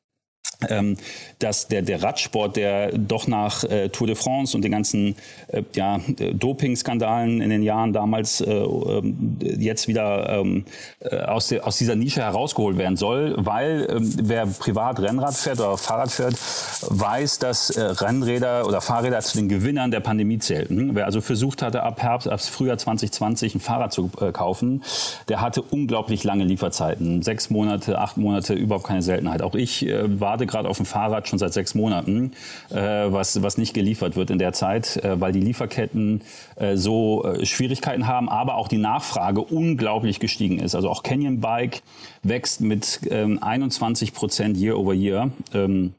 ähm, 0.69 0.97
dass 1.39 1.67
der, 1.67 1.81
der 1.81 2.03
Radsport, 2.03 2.55
der 2.55 2.91
doch 2.97 3.27
nach 3.27 3.63
äh, 3.63 3.89
Tour 3.89 4.07
de 4.07 4.15
France 4.15 4.55
und 4.55 4.63
den 4.63 4.71
ganzen 4.71 5.15
äh, 5.47 5.63
ja, 5.75 5.99
Doping-Skandalen 6.33 7.41
in 7.41 7.49
den 7.49 7.63
Jahren 7.63 7.93
damals 7.93 8.41
äh, 8.41 8.51
ähm, 8.51 9.37
jetzt 9.39 9.87
wieder 9.87 10.29
ähm, 10.29 10.65
äh, 10.99 11.17
aus, 11.17 11.47
der, 11.47 11.65
aus 11.65 11.77
dieser 11.77 11.95
Nische 11.95 12.21
herausgeholt 12.21 12.77
werden 12.77 12.97
soll, 12.97 13.35
weil 13.37 13.87
ähm, 13.89 14.13
wer 14.23 14.45
privat 14.45 14.99
Rennrad 14.99 15.35
fährt 15.35 15.59
oder 15.59 15.77
Fahrrad 15.77 16.11
fährt, 16.11 16.35
weiß, 16.81 17.39
dass 17.39 17.71
äh, 17.71 17.81
Rennräder 17.81 18.67
oder 18.67 18.81
Fahrräder 18.81 19.19
zu 19.21 19.37
den 19.37 19.49
Gewinnern 19.49 19.91
der 19.91 19.99
Pandemie 19.99 20.39
zählten. 20.39 20.95
Wer 20.95 21.05
also 21.05 21.21
versucht 21.21 21.61
hatte, 21.61 21.83
ab 21.83 22.01
Herbst, 22.01 22.27
ab 22.27 22.41
Frühjahr 22.41 22.77
2020 22.77 23.55
ein 23.55 23.59
Fahrrad 23.59 23.93
zu 23.93 24.11
äh, 24.19 24.31
kaufen, 24.31 24.83
der 25.27 25.41
hatte 25.41 25.61
unglaublich 25.61 26.23
lange 26.23 26.43
Lieferzeiten. 26.43 27.21
Sechs 27.21 27.49
Monate, 27.49 27.99
acht 27.99 28.17
Monate, 28.17 28.53
überhaupt 28.53 28.85
keine 28.85 29.01
Seltenheit. 29.01 29.41
Auch 29.41 29.55
ich 29.55 29.87
warte 30.05 30.45
gerade 30.51 30.69
auf 30.69 30.77
dem 30.77 30.85
Fahrrad 30.85 31.27
schon 31.27 31.39
seit 31.39 31.53
sechs 31.53 31.73
Monaten, 31.75 32.33
äh, 32.69 32.75
was, 32.75 33.41
was 33.41 33.57
nicht 33.57 33.73
geliefert 33.73 34.15
wird 34.15 34.29
in 34.29 34.37
der 34.37 34.53
Zeit, 34.53 34.97
äh, 34.97 35.19
weil 35.19 35.31
die 35.31 35.39
Lieferketten 35.39 36.21
äh, 36.55 36.75
so 36.75 37.25
äh, 37.25 37.45
Schwierigkeiten 37.45 38.07
haben, 38.07 38.29
aber 38.29 38.55
auch 38.55 38.67
die 38.67 38.77
Nachfrage 38.77 39.41
unglaublich 39.41 40.19
gestiegen 40.19 40.59
ist. 40.59 40.75
Also 40.75 40.89
auch 40.89 41.03
Canyon 41.03 41.39
Bike 41.39 41.81
wächst 42.23 42.61
mit 42.61 43.01
ähm, 43.09 43.41
21 43.41 44.13
Prozent 44.13 44.57
year 44.57 44.77
over 44.77 44.93
year. 44.93 45.31
Ähm, 45.53 45.93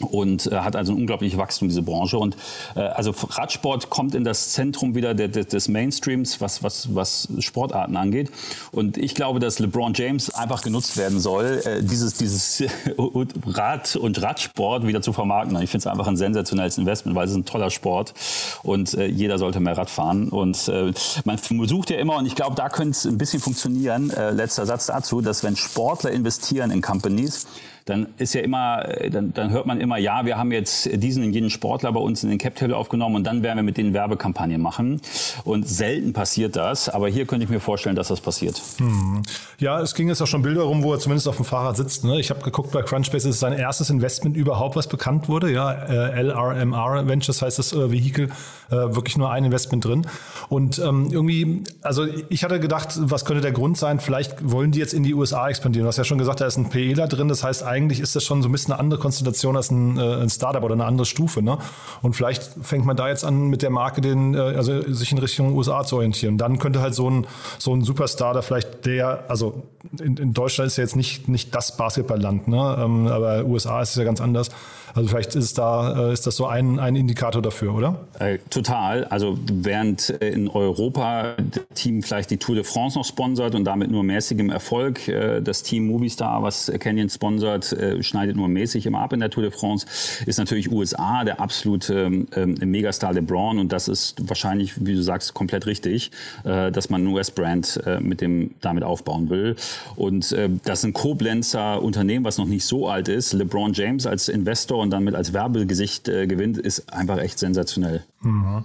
und 0.00 0.46
äh, 0.46 0.56
hat 0.56 0.76
also 0.76 0.92
ein 0.92 0.98
unglaubliches 0.98 1.38
Wachstum, 1.38 1.68
diese 1.68 1.82
Branche. 1.82 2.18
Und 2.18 2.36
äh, 2.76 2.80
also 2.80 3.12
Radsport 3.30 3.90
kommt 3.90 4.14
in 4.14 4.24
das 4.24 4.50
Zentrum 4.50 4.94
wieder 4.94 5.14
de, 5.14 5.28
de, 5.28 5.44
des 5.44 5.68
Mainstreams, 5.68 6.40
was, 6.40 6.62
was, 6.62 6.94
was 6.94 7.28
Sportarten 7.40 7.96
angeht. 7.96 8.30
Und 8.72 8.96
ich 8.96 9.14
glaube, 9.14 9.40
dass 9.40 9.58
LeBron 9.58 9.94
James 9.94 10.30
einfach 10.30 10.62
genutzt 10.62 10.96
werden 10.96 11.18
soll, 11.18 11.62
äh, 11.64 11.82
dieses, 11.82 12.14
dieses 12.14 12.62
Rad- 13.46 13.96
und 13.96 14.22
Radsport 14.22 14.86
wieder 14.86 15.02
zu 15.02 15.12
vermarkten. 15.12 15.60
Ich 15.62 15.70
finde 15.70 15.82
es 15.82 15.86
einfach 15.86 16.06
ein 16.06 16.16
sensationelles 16.16 16.78
Investment, 16.78 17.16
weil 17.16 17.24
es 17.24 17.32
ist 17.32 17.36
ein 17.36 17.44
toller 17.44 17.70
Sport 17.70 18.14
und 18.62 18.94
äh, 18.94 19.06
jeder 19.06 19.38
sollte 19.38 19.60
mehr 19.60 19.76
Rad 19.76 19.90
fahren. 19.90 20.28
Und 20.28 20.68
äh, 20.68 20.92
man 21.24 21.38
sucht 21.66 21.90
ja 21.90 21.98
immer, 21.98 22.16
und 22.16 22.26
ich 22.26 22.36
glaube, 22.36 22.54
da 22.54 22.68
könnte 22.68 22.90
es 22.90 23.04
ein 23.04 23.18
bisschen 23.18 23.40
funktionieren, 23.40 24.10
äh, 24.10 24.30
letzter 24.30 24.66
Satz 24.66 24.86
dazu, 24.86 25.20
dass 25.20 25.42
wenn 25.42 25.56
Sportler 25.56 26.10
investieren 26.10 26.70
in 26.70 26.82
Companies, 26.82 27.46
dann 27.88 28.08
ist 28.18 28.34
ja 28.34 28.42
immer, 28.42 28.86
äh, 28.88 29.10
dann, 29.10 29.32
dann 29.32 29.50
hört 29.50 29.66
man 29.66 29.80
immer, 29.80 29.98
ja, 29.98 30.24
wir 30.26 30.36
haben 30.36 30.52
jetzt 30.52 30.88
diesen 30.92 31.24
und 31.24 31.32
jenen 31.32 31.50
Sportler 31.50 31.92
bei 31.92 32.00
uns 32.00 32.22
in 32.22 32.30
den 32.30 32.38
Cap-Table 32.38 32.76
aufgenommen 32.76 33.16
und 33.16 33.24
dann 33.24 33.42
werden 33.42 33.56
wir 33.56 33.62
mit 33.62 33.76
denen 33.76 33.94
Werbekampagnen 33.94 34.60
machen. 34.60 35.00
Und 35.44 35.68
selten 35.68 36.12
passiert 36.12 36.56
das, 36.56 36.88
aber 36.88 37.08
hier 37.08 37.26
könnte 37.26 37.44
ich 37.44 37.50
mir 37.50 37.60
vorstellen, 37.60 37.96
dass 37.96 38.08
das 38.08 38.20
passiert. 38.20 38.60
Hm. 38.78 39.22
Ja, 39.58 39.80
es 39.80 39.94
ging 39.94 40.08
jetzt 40.08 40.20
auch 40.20 40.26
schon 40.26 40.42
Bilder 40.42 40.62
rum, 40.62 40.82
wo 40.82 40.92
er 40.92 40.98
zumindest 40.98 41.28
auf 41.28 41.36
dem 41.36 41.44
Fahrrad 41.44 41.76
sitzt. 41.76 42.04
Ne? 42.04 42.20
Ich 42.20 42.30
habe 42.30 42.42
geguckt, 42.42 42.72
bei 42.72 42.82
Crunchbase 42.82 43.28
ist 43.28 43.40
sein 43.40 43.52
erstes 43.52 43.90
Investment 43.90 44.36
überhaupt, 44.36 44.76
was 44.76 44.86
bekannt 44.86 45.28
wurde. 45.28 45.50
Ja, 45.50 45.72
äh, 45.72 46.22
LRMR 46.22 47.08
Ventures 47.08 47.42
heißt 47.42 47.58
das 47.58 47.72
äh, 47.72 47.90
Vehikel, 47.90 48.28
wirklich 48.70 49.16
nur 49.16 49.30
ein 49.30 49.46
Investment 49.46 49.82
drin. 49.86 50.06
Und 50.50 50.78
ähm, 50.78 51.08
irgendwie, 51.10 51.64
also 51.80 52.06
ich 52.28 52.44
hatte 52.44 52.60
gedacht, 52.60 52.98
was 53.00 53.24
könnte 53.24 53.40
der 53.40 53.52
Grund 53.52 53.78
sein? 53.78 53.98
Vielleicht 53.98 54.50
wollen 54.50 54.72
die 54.72 54.78
jetzt 54.78 54.92
in 54.92 55.02
die 55.02 55.14
USA 55.14 55.48
expandieren. 55.48 55.84
Du 55.84 55.88
hast 55.88 55.96
ja 55.96 56.04
schon 56.04 56.18
gesagt, 56.18 56.42
da 56.42 56.46
ist 56.46 56.58
ein 56.58 56.68
PEler 56.68 57.08
drin, 57.08 57.28
das 57.28 57.42
heißt 57.42 57.62
eigentlich 57.62 57.77
ist 57.86 58.16
das 58.16 58.24
schon 58.24 58.42
so 58.42 58.48
ein 58.48 58.52
bisschen 58.52 58.72
eine 58.72 58.80
andere 58.80 59.00
Konstellation 59.00 59.56
als 59.56 59.70
ein, 59.70 59.98
äh, 59.98 60.22
ein 60.22 60.28
Startup 60.28 60.62
oder 60.62 60.74
eine 60.74 60.84
andere 60.84 61.06
Stufe. 61.06 61.42
Ne? 61.42 61.58
Und 62.02 62.14
vielleicht 62.14 62.42
fängt 62.62 62.84
man 62.84 62.96
da 62.96 63.08
jetzt 63.08 63.24
an, 63.24 63.48
mit 63.48 63.62
der 63.62 63.70
Marke 63.70 64.00
den, 64.00 64.34
äh, 64.34 64.38
also 64.38 64.82
sich 64.92 65.12
in 65.12 65.18
Richtung 65.18 65.56
USA 65.56 65.84
zu 65.84 65.96
orientieren. 65.96 66.38
Dann 66.38 66.58
könnte 66.58 66.80
halt 66.80 66.94
so 66.94 67.08
ein, 67.08 67.26
so 67.58 67.74
ein 67.74 67.82
Superstar 67.82 68.34
da 68.34 68.42
vielleicht 68.42 68.84
der, 68.86 69.24
also 69.28 69.62
in, 69.98 70.16
in 70.16 70.32
Deutschland 70.34 70.68
ist 70.68 70.76
ja 70.76 70.84
jetzt 70.84 70.96
nicht, 70.96 71.28
nicht 71.28 71.54
das 71.54 71.76
Basketballland, 71.76 72.48
ne? 72.48 72.78
Ähm, 72.78 73.06
aber 73.06 73.44
USA 73.44 73.80
ist 73.80 73.96
ja 73.96 74.04
ganz 74.04 74.20
anders. 74.20 74.50
Also 74.98 75.10
vielleicht 75.10 75.36
ist 75.36 75.58
da 75.58 76.08
äh, 76.08 76.12
ist 76.12 76.26
das 76.26 76.34
so 76.34 76.46
ein, 76.46 76.80
ein 76.80 76.96
Indikator 76.96 77.40
dafür, 77.40 77.72
oder? 77.72 78.00
Äh, 78.18 78.38
total. 78.50 79.04
Also 79.04 79.38
während 79.48 80.10
in 80.10 80.48
Europa 80.48 81.36
das 81.38 81.62
Team 81.74 82.02
vielleicht 82.02 82.32
die 82.32 82.36
Tour 82.36 82.56
de 82.56 82.64
France 82.64 82.98
noch 82.98 83.04
sponsert 83.04 83.54
und 83.54 83.64
damit 83.64 83.92
nur 83.92 84.02
mäßigem 84.02 84.50
Erfolg, 84.50 85.06
äh, 85.06 85.40
das 85.40 85.62
Team 85.62 85.86
Movistar, 85.86 86.42
was 86.42 86.72
Canyon 86.80 87.08
sponsert, 87.10 87.72
äh, 87.72 88.02
schneidet 88.02 88.34
nur 88.34 88.48
mäßig 88.48 88.86
immer 88.86 88.98
ab 88.98 89.12
in 89.12 89.20
der 89.20 89.30
Tour 89.30 89.44
de 89.44 89.52
France, 89.52 89.86
ist 90.26 90.38
natürlich 90.38 90.72
USA 90.72 91.22
der 91.22 91.40
absolute 91.40 92.26
ähm, 92.34 92.54
Megastar 92.60 93.12
LeBron 93.12 93.60
und 93.60 93.70
das 93.70 93.86
ist 93.86 94.28
wahrscheinlich, 94.28 94.84
wie 94.84 94.96
du 94.96 95.02
sagst, 95.02 95.32
komplett 95.32 95.66
richtig, 95.66 96.10
äh, 96.42 96.72
dass 96.72 96.90
man 96.90 97.04
ein 97.04 97.06
US-Brand 97.06 97.82
äh, 97.86 98.00
mit 98.00 98.20
dem 98.20 98.50
damit 98.62 98.82
aufbauen 98.82 99.30
will. 99.30 99.54
Und 99.94 100.34
das 100.64 100.80
ist 100.80 100.84
ein 100.84 100.92
Koblenzer 100.92 101.82
Unternehmen, 101.82 102.24
was 102.24 102.38
noch 102.38 102.46
nicht 102.46 102.64
so 102.64 102.88
alt 102.88 103.08
ist. 103.08 103.32
LeBron 103.32 103.72
James 103.72 104.06
als 104.06 104.28
Investor 104.28 104.87
und 104.88 105.06
dann 105.06 105.14
als 105.14 105.32
Werbegesicht 105.32 106.04
gewinnt, 106.04 106.56
ist 106.56 106.92
einfach 106.92 107.18
echt 107.18 107.38
sensationell. 107.38 108.04
Mhm. 108.22 108.64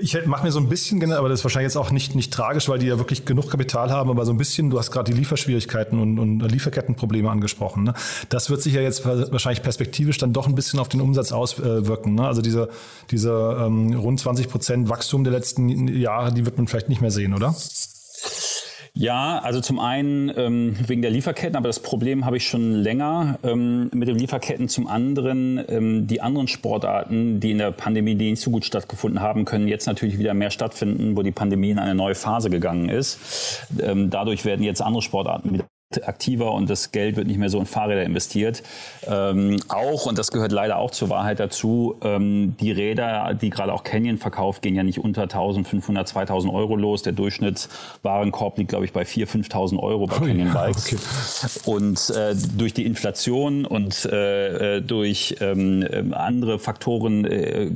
ich 0.00 0.26
mache 0.26 0.44
mir 0.44 0.50
so 0.50 0.58
ein 0.58 0.68
bisschen, 0.68 1.12
aber 1.12 1.28
das 1.28 1.40
ist 1.40 1.44
wahrscheinlich 1.44 1.68
jetzt 1.68 1.76
auch 1.76 1.92
nicht, 1.92 2.16
nicht 2.16 2.32
tragisch, 2.32 2.68
weil 2.68 2.80
die 2.80 2.86
ja 2.86 2.98
wirklich 2.98 3.24
genug 3.24 3.48
Kapital 3.48 3.90
haben, 3.90 4.10
aber 4.10 4.26
so 4.26 4.32
ein 4.32 4.38
bisschen, 4.38 4.70
du 4.70 4.78
hast 4.78 4.90
gerade 4.90 5.12
die 5.12 5.16
Lieferschwierigkeiten 5.16 6.00
und, 6.00 6.18
und 6.18 6.40
Lieferkettenprobleme 6.40 7.30
angesprochen. 7.30 7.84
Ne? 7.84 7.94
Das 8.28 8.50
wird 8.50 8.60
sich 8.60 8.74
ja 8.74 8.80
jetzt 8.80 9.06
wahrscheinlich 9.06 9.62
perspektivisch 9.62 10.18
dann 10.18 10.32
doch 10.32 10.48
ein 10.48 10.54
bisschen 10.54 10.80
auf 10.80 10.88
den 10.88 11.00
Umsatz 11.00 11.32
auswirken. 11.32 12.16
Ne? 12.16 12.26
Also 12.26 12.42
diese, 12.42 12.68
diese 13.10 13.56
ähm, 13.60 13.94
rund 13.94 14.18
20 14.18 14.48
Prozent 14.48 14.88
Wachstum 14.88 15.22
der 15.24 15.32
letzten 15.32 15.88
Jahre, 15.88 16.34
die 16.34 16.44
wird 16.44 16.56
man 16.56 16.66
vielleicht 16.66 16.88
nicht 16.88 17.00
mehr 17.00 17.12
sehen, 17.12 17.34
oder? 17.34 17.54
Ja, 18.94 19.38
also 19.38 19.60
zum 19.60 19.78
einen 19.78 20.32
ähm, 20.36 20.76
wegen 20.86 21.02
der 21.02 21.10
Lieferketten, 21.10 21.56
aber 21.56 21.68
das 21.68 21.80
Problem 21.80 22.24
habe 22.24 22.36
ich 22.36 22.46
schon 22.46 22.72
länger 22.72 23.38
ähm, 23.42 23.90
mit 23.94 24.08
den 24.08 24.18
Lieferketten. 24.18 24.68
Zum 24.68 24.86
anderen 24.86 25.62
ähm, 25.68 26.06
die 26.06 26.20
anderen 26.20 26.48
Sportarten, 26.48 27.40
die 27.40 27.52
in 27.52 27.58
der 27.58 27.70
Pandemie, 27.70 28.14
die 28.16 28.30
nicht 28.30 28.42
so 28.42 28.50
gut 28.50 28.64
stattgefunden 28.64 29.20
haben, 29.20 29.44
können 29.44 29.68
jetzt 29.68 29.86
natürlich 29.86 30.18
wieder 30.18 30.34
mehr 30.34 30.50
stattfinden, 30.50 31.16
wo 31.16 31.22
die 31.22 31.30
Pandemie 31.30 31.70
in 31.70 31.78
eine 31.78 31.94
neue 31.94 32.14
Phase 32.14 32.50
gegangen 32.50 32.88
ist. 32.88 33.66
Ähm, 33.80 34.10
dadurch 34.10 34.44
werden 34.44 34.62
jetzt 34.62 34.82
andere 34.82 35.02
Sportarten 35.02 35.52
wieder 35.54 35.66
aktiver 36.04 36.52
und 36.52 36.70
das 36.70 36.92
Geld 36.92 37.16
wird 37.16 37.26
nicht 37.26 37.38
mehr 37.38 37.48
so 37.48 37.58
in 37.58 37.66
Fahrräder 37.66 38.04
investiert. 38.04 38.62
Ähm, 39.08 39.60
auch, 39.68 40.06
und 40.06 40.18
das 40.18 40.30
gehört 40.30 40.52
leider 40.52 40.78
auch 40.78 40.92
zur 40.92 41.10
Wahrheit 41.10 41.40
dazu, 41.40 41.96
ähm, 42.02 42.54
die 42.60 42.70
Räder, 42.70 43.34
die 43.34 43.50
gerade 43.50 43.72
auch 43.72 43.82
Canyon 43.82 44.16
verkauft, 44.18 44.62
gehen 44.62 44.76
ja 44.76 44.84
nicht 44.84 45.00
unter 45.00 45.22
1500, 45.22 46.06
2000 46.06 46.52
Euro 46.52 46.76
los. 46.76 47.02
Der 47.02 47.12
Durchschnittswarenkorb 47.12 48.58
liegt, 48.58 48.70
glaube 48.70 48.84
ich, 48.84 48.92
bei 48.92 49.02
4.000, 49.02 49.50
5.000 49.50 49.78
Euro 49.80 50.06
bei 50.06 50.16
oh, 50.16 50.20
Canyon 50.20 50.52
Bikes. 50.52 50.92
Okay. 50.92 51.60
Und 51.64 52.10
äh, 52.10 52.36
durch 52.56 52.72
die 52.72 52.86
Inflation 52.86 53.64
und 53.64 54.04
äh, 54.04 54.76
äh 54.76 54.80
durch 54.82 55.36
ähm, 55.40 55.82
äh, 55.82 56.14
andere 56.14 56.60
Faktoren 56.60 57.24
äh, 57.24 57.70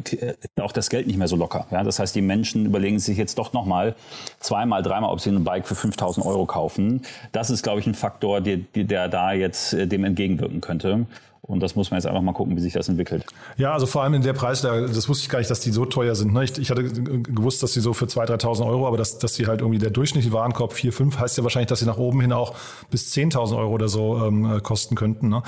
auch 0.61 0.73
das 0.73 0.89
Geld 0.89 1.09
nicht 1.09 1.17
mehr 1.17 1.29
so 1.29 1.35
locker. 1.35 1.67
Ja? 1.73 1.83
Das 1.83 1.99
heißt, 1.99 2.15
die 2.15 2.23
Menschen 2.23 2.67
überlegen 2.67 3.01
sich 3.01 3.19
jetzt 3.19 3.39
doch 3.39 3.53
nochmal 3.53 3.97
zweimal, 4.39 4.85
dreimal, 4.85 5.11
ob 5.11 5.21
sie 5.21 5.31
ein 5.31 5.43
Bike 5.43 5.67
für 5.67 5.75
5.000 5.75 6.25
Euro 6.25 6.47
kaufen. 6.47 7.03
Das 7.33 7.51
ist, 7.51 7.65
glaube 7.65 7.81
ich, 7.81 7.87
ein 7.89 7.95
Faktor, 8.05 8.43
der, 8.43 8.59
der 8.59 9.09
da 9.09 9.33
jetzt 9.33 9.73
äh, 9.73 9.87
dem 9.87 10.05
entgegenwirken 10.05 10.61
könnte. 10.61 11.07
Und 11.47 11.61
das 11.61 11.77
muss 11.77 11.91
man 11.91 11.99
jetzt 11.99 12.07
einfach 12.07 12.23
mal 12.23 12.33
gucken, 12.33 12.57
wie 12.57 12.61
sich 12.61 12.73
das 12.73 12.89
entwickelt. 12.89 13.27
Ja, 13.59 13.75
also 13.75 13.85
vor 13.85 14.03
allem 14.03 14.15
in 14.15 14.23
der 14.23 14.33
Preislage, 14.33 14.87
das 14.87 15.11
wusste 15.11 15.25
ich 15.25 15.29
gar 15.29 15.41
nicht, 15.41 15.51
dass 15.51 15.61
die 15.61 15.73
so 15.73 15.85
teuer 15.85 16.15
sind. 16.15 16.33
Ne? 16.33 16.45
Ich, 16.45 16.57
ich 16.59 16.71
hatte 16.71 16.85
gewusst, 16.85 17.63
dass 17.63 17.75
die 17.75 17.81
so 17.81 17.93
für 17.93 18.07
2.000, 18.07 18.41
3.000 18.41 18.67
Euro, 18.67 18.87
aber 18.87 18.97
dass, 18.97 19.19
dass 19.19 19.35
die 19.35 19.47
halt 19.47 19.61
irgendwie 19.61 19.79
der 19.79 19.91
durchschnittliche 19.91 20.35
Warenkorb 20.35 20.73
4, 20.73 20.93
5 20.93 21.19
heißt 21.19 21.37
ja 21.37 21.45
wahrscheinlich, 21.45 21.69
dass 21.69 21.81
sie 21.81 21.87
nach 21.87 21.99
oben 21.99 22.23
hin 22.23 22.33
auch 22.33 22.55
bis 22.91 23.13
10.000 23.13 23.59
Euro 23.59 23.73
oder 23.73 23.89
so 23.89 24.25
ähm, 24.25 24.57
äh, 24.57 24.61
kosten 24.61 24.95
könnten. 24.95 25.29
Ne? 25.29 25.43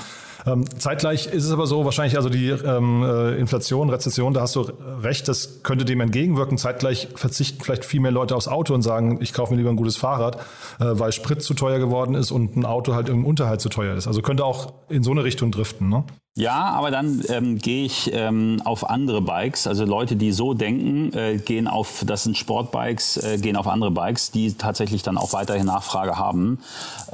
Ähm, 0.45 0.65
zeitgleich 0.79 1.27
ist 1.27 1.45
es 1.45 1.51
aber 1.51 1.65
so, 1.65 1.83
wahrscheinlich 1.83 2.15
also 2.15 2.29
die 2.29 2.49
ähm, 2.49 3.03
äh, 3.03 3.35
Inflation, 3.37 3.89
Rezession, 3.89 4.33
da 4.33 4.41
hast 4.41 4.55
du 4.55 4.61
recht, 5.01 5.27
das 5.27 5.63
könnte 5.63 5.83
dem 5.83 5.99
entgegenwirken. 5.99 6.57
Zeitgleich 6.57 7.09
verzichten 7.15 7.63
vielleicht 7.63 7.85
viel 7.85 7.99
mehr 7.99 8.11
Leute 8.11 8.35
aufs 8.35 8.47
Auto 8.47 8.73
und 8.73 8.81
sagen, 8.81 9.17
ich 9.21 9.33
kaufe 9.33 9.51
mir 9.51 9.57
lieber 9.57 9.71
ein 9.71 9.75
gutes 9.75 9.97
Fahrrad, 9.97 10.37
äh, 10.79 10.85
weil 10.91 11.11
Sprit 11.11 11.41
zu 11.41 11.53
teuer 11.53 11.79
geworden 11.79 12.13
ist 12.15 12.31
und 12.31 12.55
ein 12.55 12.65
Auto 12.65 12.93
halt 12.93 13.09
im 13.09 13.25
Unterhalt 13.25 13.61
zu 13.61 13.69
teuer 13.69 13.95
ist. 13.95 14.07
Also 14.07 14.21
könnte 14.21 14.45
auch 14.45 14.73
in 14.89 15.03
so 15.03 15.11
eine 15.11 15.23
Richtung 15.23 15.51
driften. 15.51 15.86
Ne? 15.91 16.05
Ja, 16.37 16.65
aber 16.65 16.91
dann 16.91 17.23
ähm, 17.29 17.57
gehe 17.57 17.83
ich 17.83 18.11
ähm, 18.13 18.61
auf 18.63 18.87
andere 18.87 19.23
Bikes. 19.23 19.65
Also 19.65 19.85
Leute, 19.85 20.15
die 20.15 20.31
so 20.31 20.53
denken, 20.53 21.11
äh, 21.17 21.37
gehen 21.37 21.67
auf, 21.67 22.03
das 22.05 22.25
sind 22.25 22.37
Sportbikes, 22.37 23.17
äh, 23.17 23.37
gehen 23.39 23.55
auf 23.55 23.65
andere 23.65 23.89
Bikes, 23.89 24.29
die 24.29 24.53
tatsächlich 24.53 25.01
dann 25.01 25.17
auch 25.17 25.33
weiterhin 25.33 25.65
Nachfrage 25.65 26.15
haben. 26.15 26.59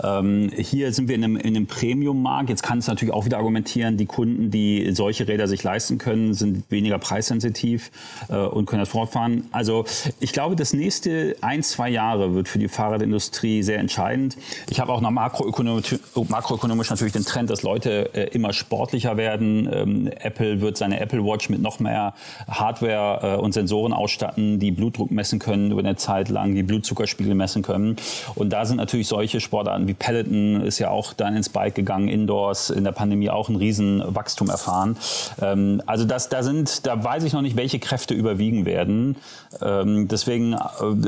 Ähm, 0.03 0.51
hier 0.53 0.91
sind 0.91 1.07
wir 1.07 1.15
in 1.15 1.23
einem, 1.23 1.37
in 1.37 1.55
einem 1.55 1.67
Premium-Markt. 1.67 2.49
Jetzt 2.49 2.63
kann 2.63 2.79
es 2.79 2.87
natürlich 2.87 3.13
auch 3.13 3.23
wieder 3.23 3.37
argumentieren, 3.37 3.95
die 3.95 4.07
Kunden, 4.07 4.51
die 4.51 4.91
solche 4.91 5.25
Räder 5.25 5.47
sich 5.47 5.63
leisten 5.63 5.99
können, 5.99 6.33
sind 6.33 6.69
weniger 6.69 6.97
preissensitiv 6.97 7.91
äh, 8.27 8.35
und 8.35 8.65
können 8.65 8.81
das 8.81 8.89
fortfahren. 8.89 9.45
Also 9.53 9.85
ich 10.19 10.33
glaube, 10.33 10.57
das 10.57 10.73
nächste 10.73 11.37
ein, 11.39 11.63
zwei 11.63 11.89
Jahre 11.89 12.35
wird 12.35 12.49
für 12.49 12.59
die 12.59 12.67
Fahrradindustrie 12.67 13.63
sehr 13.63 13.79
entscheidend. 13.79 14.35
Ich 14.69 14.81
habe 14.81 14.91
auch 14.91 14.99
noch 14.99 15.11
makroökonomisch, 15.11 15.95
makroökonomisch 16.27 16.89
natürlich 16.89 17.13
den 17.13 17.23
Trend, 17.23 17.49
dass 17.49 17.63
Leute 17.63 18.13
äh, 18.13 18.27
immer 18.33 18.51
sportlicher 18.51 19.12
sicherer 19.13 19.17
werden. 19.17 19.70
Ähm, 19.72 20.08
Apple 20.20 20.62
wird 20.62 20.77
seine 20.77 21.00
Apple 21.00 21.24
Watch 21.24 21.50
mit 21.50 21.62
noch 21.62 21.79
mehr 21.79 22.13
Hardware 22.48 23.38
äh, 23.38 23.41
und 23.41 23.53
Sensoren 23.53 23.93
ausstatten, 23.93 24.60
die 24.60 24.72
Blutdruck 24.72 25.12
messen 25.12 25.39
können 25.39 25.72
über 25.72 25.79
eine 25.79 25.96
Zeit 25.96 26.29
lang, 26.29 26.55
die 26.55 26.63
Blutzuckerspiegel 26.63 27.36
messen 27.36 27.62
können. 27.62 27.96
Und 28.36 28.51
da 28.51 28.65
sind 28.65 28.77
natürlich 28.77 29.08
solche 29.08 29.39
Sportarten 29.39 29.88
wie 29.88 29.93
Peloton 29.93 30.62
ist 30.62 30.79
ja 30.79 30.89
auch 30.89 31.13
dann 31.13 31.36
ins 31.36 31.50
Bike 31.50 31.75
gegangen, 31.75 32.08
Indoors, 32.08 32.70
in 32.70 32.84
der 32.84 32.91
Pandemie 32.91 33.29
auch 33.29 33.50
ein 33.50 33.55
Riesenwachstum 33.55 34.50
erfahren. 34.50 34.98
Ähm, 35.41 35.82
also 35.86 36.05
das, 36.05 36.29
da 36.29 36.43
sind, 36.43 36.86
da 36.86 37.03
weiß 37.03 37.24
ich 37.24 37.34
noch 37.34 37.41
nicht, 37.41 37.55
welche 37.55 37.79
Kräfte 37.79 38.13
überwiegen 38.13 38.65
werden. 38.65 39.15
Ähm, 39.62 40.08
deswegen, 40.08 40.53
äh, 40.53 40.58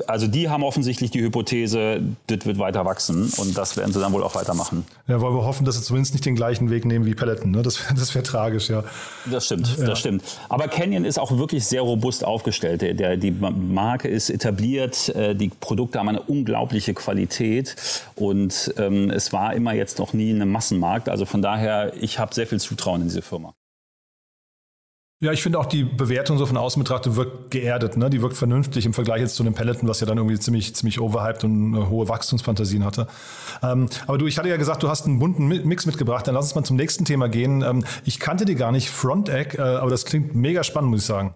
also 0.07 0.27
die 0.27 0.49
haben 0.49 0.63
offensichtlich 0.63 1.11
die 1.11 1.21
Hypothese, 1.21 2.01
das 2.27 2.45
wird 2.45 2.59
weiter 2.59 2.85
wachsen 2.85 3.31
und 3.37 3.57
das 3.57 3.77
werden 3.77 3.93
sie 3.93 3.99
dann 3.99 4.13
wohl 4.13 4.23
auch 4.23 4.35
weitermachen. 4.35 4.85
Ja, 5.07 5.21
weil 5.21 5.31
wir 5.31 5.45
hoffen, 5.45 5.65
dass 5.65 5.75
sie 5.75 5.83
zumindest 5.83 6.13
nicht 6.13 6.25
den 6.25 6.35
gleichen 6.35 6.69
Weg 6.69 6.85
nehmen 6.85 7.05
wie 7.05 7.15
Peloton. 7.15 7.51
Ne? 7.51 7.61
Das 7.61 7.77
das 7.99 8.13
wäre 8.15 8.23
tragisch, 8.23 8.69
ja. 8.69 8.83
Das 9.25 9.45
stimmt, 9.45 9.77
ja. 9.77 9.85
das 9.85 9.99
stimmt. 9.99 10.23
Aber 10.49 10.67
Canyon 10.67 11.05
ist 11.05 11.19
auch 11.19 11.37
wirklich 11.37 11.65
sehr 11.65 11.81
robust 11.81 12.23
aufgestellt. 12.23 12.81
Der, 12.81 13.17
die 13.17 13.31
Marke 13.31 14.07
ist 14.07 14.29
etabliert, 14.29 15.09
äh, 15.09 15.35
die 15.35 15.49
Produkte 15.49 15.99
haben 15.99 16.09
eine 16.09 16.21
unglaubliche 16.21 16.93
Qualität 16.93 17.75
und 18.15 18.73
ähm, 18.77 19.09
es 19.09 19.33
war 19.33 19.53
immer 19.53 19.73
jetzt 19.73 19.99
noch 19.99 20.13
nie 20.13 20.31
ein 20.31 20.49
Massenmarkt. 20.49 21.09
Also 21.09 21.25
von 21.25 21.41
daher, 21.41 21.93
ich 21.99 22.19
habe 22.19 22.33
sehr 22.33 22.47
viel 22.47 22.59
Zutrauen 22.59 23.01
in 23.01 23.07
diese 23.07 23.21
Firma. 23.21 23.53
Ja, 25.25 25.31
ich 25.31 25.41
finde 25.41 25.57
auch 25.57 25.65
die 25.65 25.83
Bewertung 25.83 26.37
so 26.37 26.45
von 26.45 26.55
außen 26.55 26.79
betrachtet 26.83 27.15
wirkt 27.15 27.49
geerdet. 27.49 27.97
Ne? 27.97 28.11
Die 28.11 28.21
wirkt 28.21 28.37
vernünftig 28.37 28.85
im 28.85 28.93
Vergleich 28.93 29.21
jetzt 29.21 29.33
zu 29.33 29.41
einem 29.41 29.55
Peloton, 29.55 29.89
was 29.89 29.99
ja 29.99 30.05
dann 30.05 30.19
irgendwie 30.19 30.37
ziemlich, 30.37 30.75
ziemlich 30.75 31.01
overhyped 31.01 31.43
und 31.43 31.73
äh, 31.73 31.87
hohe 31.87 32.07
Wachstumsfantasien 32.07 32.85
hatte. 32.85 33.07
Ähm, 33.63 33.89
aber 34.05 34.19
du, 34.19 34.27
ich 34.27 34.37
hatte 34.37 34.49
ja 34.49 34.57
gesagt, 34.57 34.83
du 34.83 34.87
hast 34.87 35.07
einen 35.07 35.17
bunten 35.17 35.47
Mix 35.47 35.87
mitgebracht. 35.87 36.27
Dann 36.27 36.35
lass 36.35 36.45
uns 36.45 36.53
mal 36.53 36.63
zum 36.63 36.77
nächsten 36.77 37.05
Thema 37.05 37.27
gehen. 37.27 37.63
Ähm, 37.63 37.85
ich 38.03 38.19
kannte 38.19 38.45
die 38.45 38.53
gar 38.53 38.71
nicht, 38.71 38.91
Front 38.91 39.29
Egg, 39.29 39.57
äh, 39.57 39.61
aber 39.61 39.89
das 39.89 40.05
klingt 40.05 40.35
mega 40.35 40.63
spannend, 40.63 40.91
muss 40.91 40.99
ich 40.99 41.07
sagen. 41.07 41.33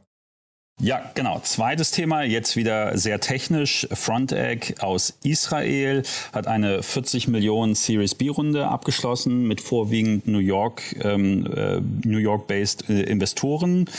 Ja, 0.82 1.02
genau. 1.14 1.42
Zweites 1.42 1.92
Thema, 1.92 2.24
jetzt 2.24 2.56
wieder 2.56 2.98
sehr 2.98 3.20
technisch. 3.20 3.86
Frontegg 3.92 4.76
aus 4.80 5.14
Israel 5.24 6.04
hat 6.32 6.48
eine 6.48 6.84
40 6.84 7.28
Millionen 7.28 7.76
Series 7.76 8.16
B-Runde 8.16 8.66
abgeschlossen 8.66 9.46
mit 9.46 9.60
vorwiegend 9.60 10.26
New 10.26 10.40
York, 10.40 10.96
ähm, 11.04 11.46
äh, 11.54 11.82
New 12.08 12.20
York-based 12.20 12.90
äh, 12.90 13.02
Investoren. 13.04 13.90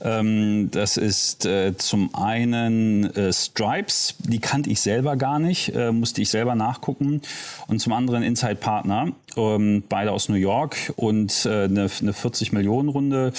Ähm, 0.00 0.70
das 0.70 0.96
ist 0.96 1.44
äh, 1.44 1.76
zum 1.76 2.14
einen 2.14 3.12
äh, 3.16 3.32
Stripes, 3.32 4.14
die 4.20 4.38
kannte 4.38 4.70
ich 4.70 4.80
selber 4.80 5.16
gar 5.16 5.40
nicht, 5.40 5.74
musste 5.92 6.22
ich 6.22 6.28
selber 6.28 6.54
nachgucken. 6.54 7.20
Und 7.66 7.80
zum 7.80 7.92
anderen 7.92 8.22
Inside 8.22 8.56
Partner, 8.56 9.12
ähm, 9.38 9.82
beide 9.88 10.12
aus 10.12 10.28
New 10.28 10.36
York 10.36 10.92
und 10.96 11.46
äh, 11.46 11.64
eine, 11.64 11.88
eine 12.00 12.12
40 12.12 12.52
Millionen 12.52 12.88
Runde. 12.88 13.32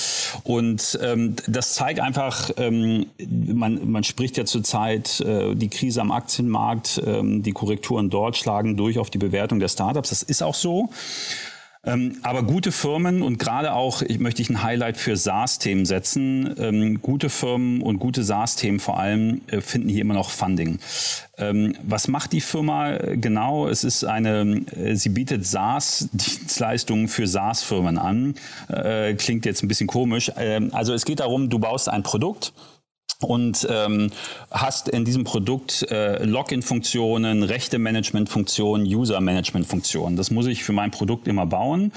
Und 0.43 0.97
ähm, 1.03 1.35
das 1.47 1.73
zeigt 1.75 1.99
einfach, 1.99 2.51
ähm, 2.57 3.07
man, 3.19 3.91
man 3.91 4.03
spricht 4.03 4.37
ja 4.37 4.45
zurzeit 4.45 5.19
äh, 5.21 5.55
die 5.55 5.69
Krise 5.69 6.01
am 6.01 6.11
Aktienmarkt, 6.11 7.01
ähm, 7.05 7.43
die 7.43 7.51
Korrekturen 7.51 8.09
dort 8.09 8.37
schlagen 8.37 8.77
durch 8.77 8.99
auf 8.99 9.09
die 9.09 9.17
Bewertung 9.17 9.59
der 9.59 9.67
Startups. 9.67 10.09
Das 10.09 10.23
ist 10.23 10.41
auch 10.41 10.55
so. 10.55 10.89
Ähm, 11.86 12.17
aber 12.24 12.43
gute 12.43 12.74
Firmen 12.74 13.21
und 13.21 13.39
gerade 13.39 13.71
auch, 13.71 14.01
ich 14.01 14.19
möchte 14.19 14.41
ich 14.41 14.50
ein 14.50 14.63
Highlight 14.63 14.98
für 14.98 15.15
SaaS-Themen 15.15 15.86
setzen. 15.86 16.53
Ähm, 16.57 17.01
gute 17.01 17.29
Firmen 17.29 17.81
und 17.81 18.00
gute 18.00 18.21
SaaS-Themen 18.24 18.81
vor 18.81 19.00
allem 19.00 19.41
äh, 19.48 19.62
finden 19.62 19.88
hier 19.88 20.01
immer 20.01 20.13
noch 20.13 20.29
Funding. 20.29 20.79
Ähm, 21.38 21.77
was 21.81 22.09
macht 22.09 22.33
die 22.33 22.41
Firma 22.41 22.98
genau? 22.98 23.69
Es 23.69 23.86
ist 23.86 24.03
eine, 24.03 24.62
äh, 24.75 24.95
sie 24.95 25.09
bietet 25.09 25.45
SaaS-Dienstleistungen 25.45 27.07
für 27.07 27.27
SaaS-Firmen 27.27 27.98
an. 27.98 28.36
Äh, 28.67 29.13
klingt 29.13 29.45
jetzt 29.45 29.63
ein 29.63 29.69
bisschen 29.69 29.88
komisch. 29.88 30.33
Ähm, 30.38 30.71
also 30.74 30.93
es 30.93 31.05
geht 31.05 31.21
darum, 31.21 31.50
du 31.50 31.59
baust 31.59 31.88
ein 31.88 32.03
Produkt 32.03 32.51
und 33.21 33.67
ähm, 33.69 34.11
hast 34.49 34.87
in 34.87 35.03
diesem 35.03 35.25
Produkt 35.25 35.85
äh, 35.91 36.23
Login-Funktionen, 36.23 37.43
Rechte-Management-Funktionen, 37.43 38.85
User-Management-Funktionen. 38.85 40.15
Das 40.15 40.31
muss 40.31 40.47
ich 40.47 40.63
für 40.63 40.71
mein 40.71 40.91
Produkt 40.91 41.27
immer 41.27 41.45
bauen 41.45 41.91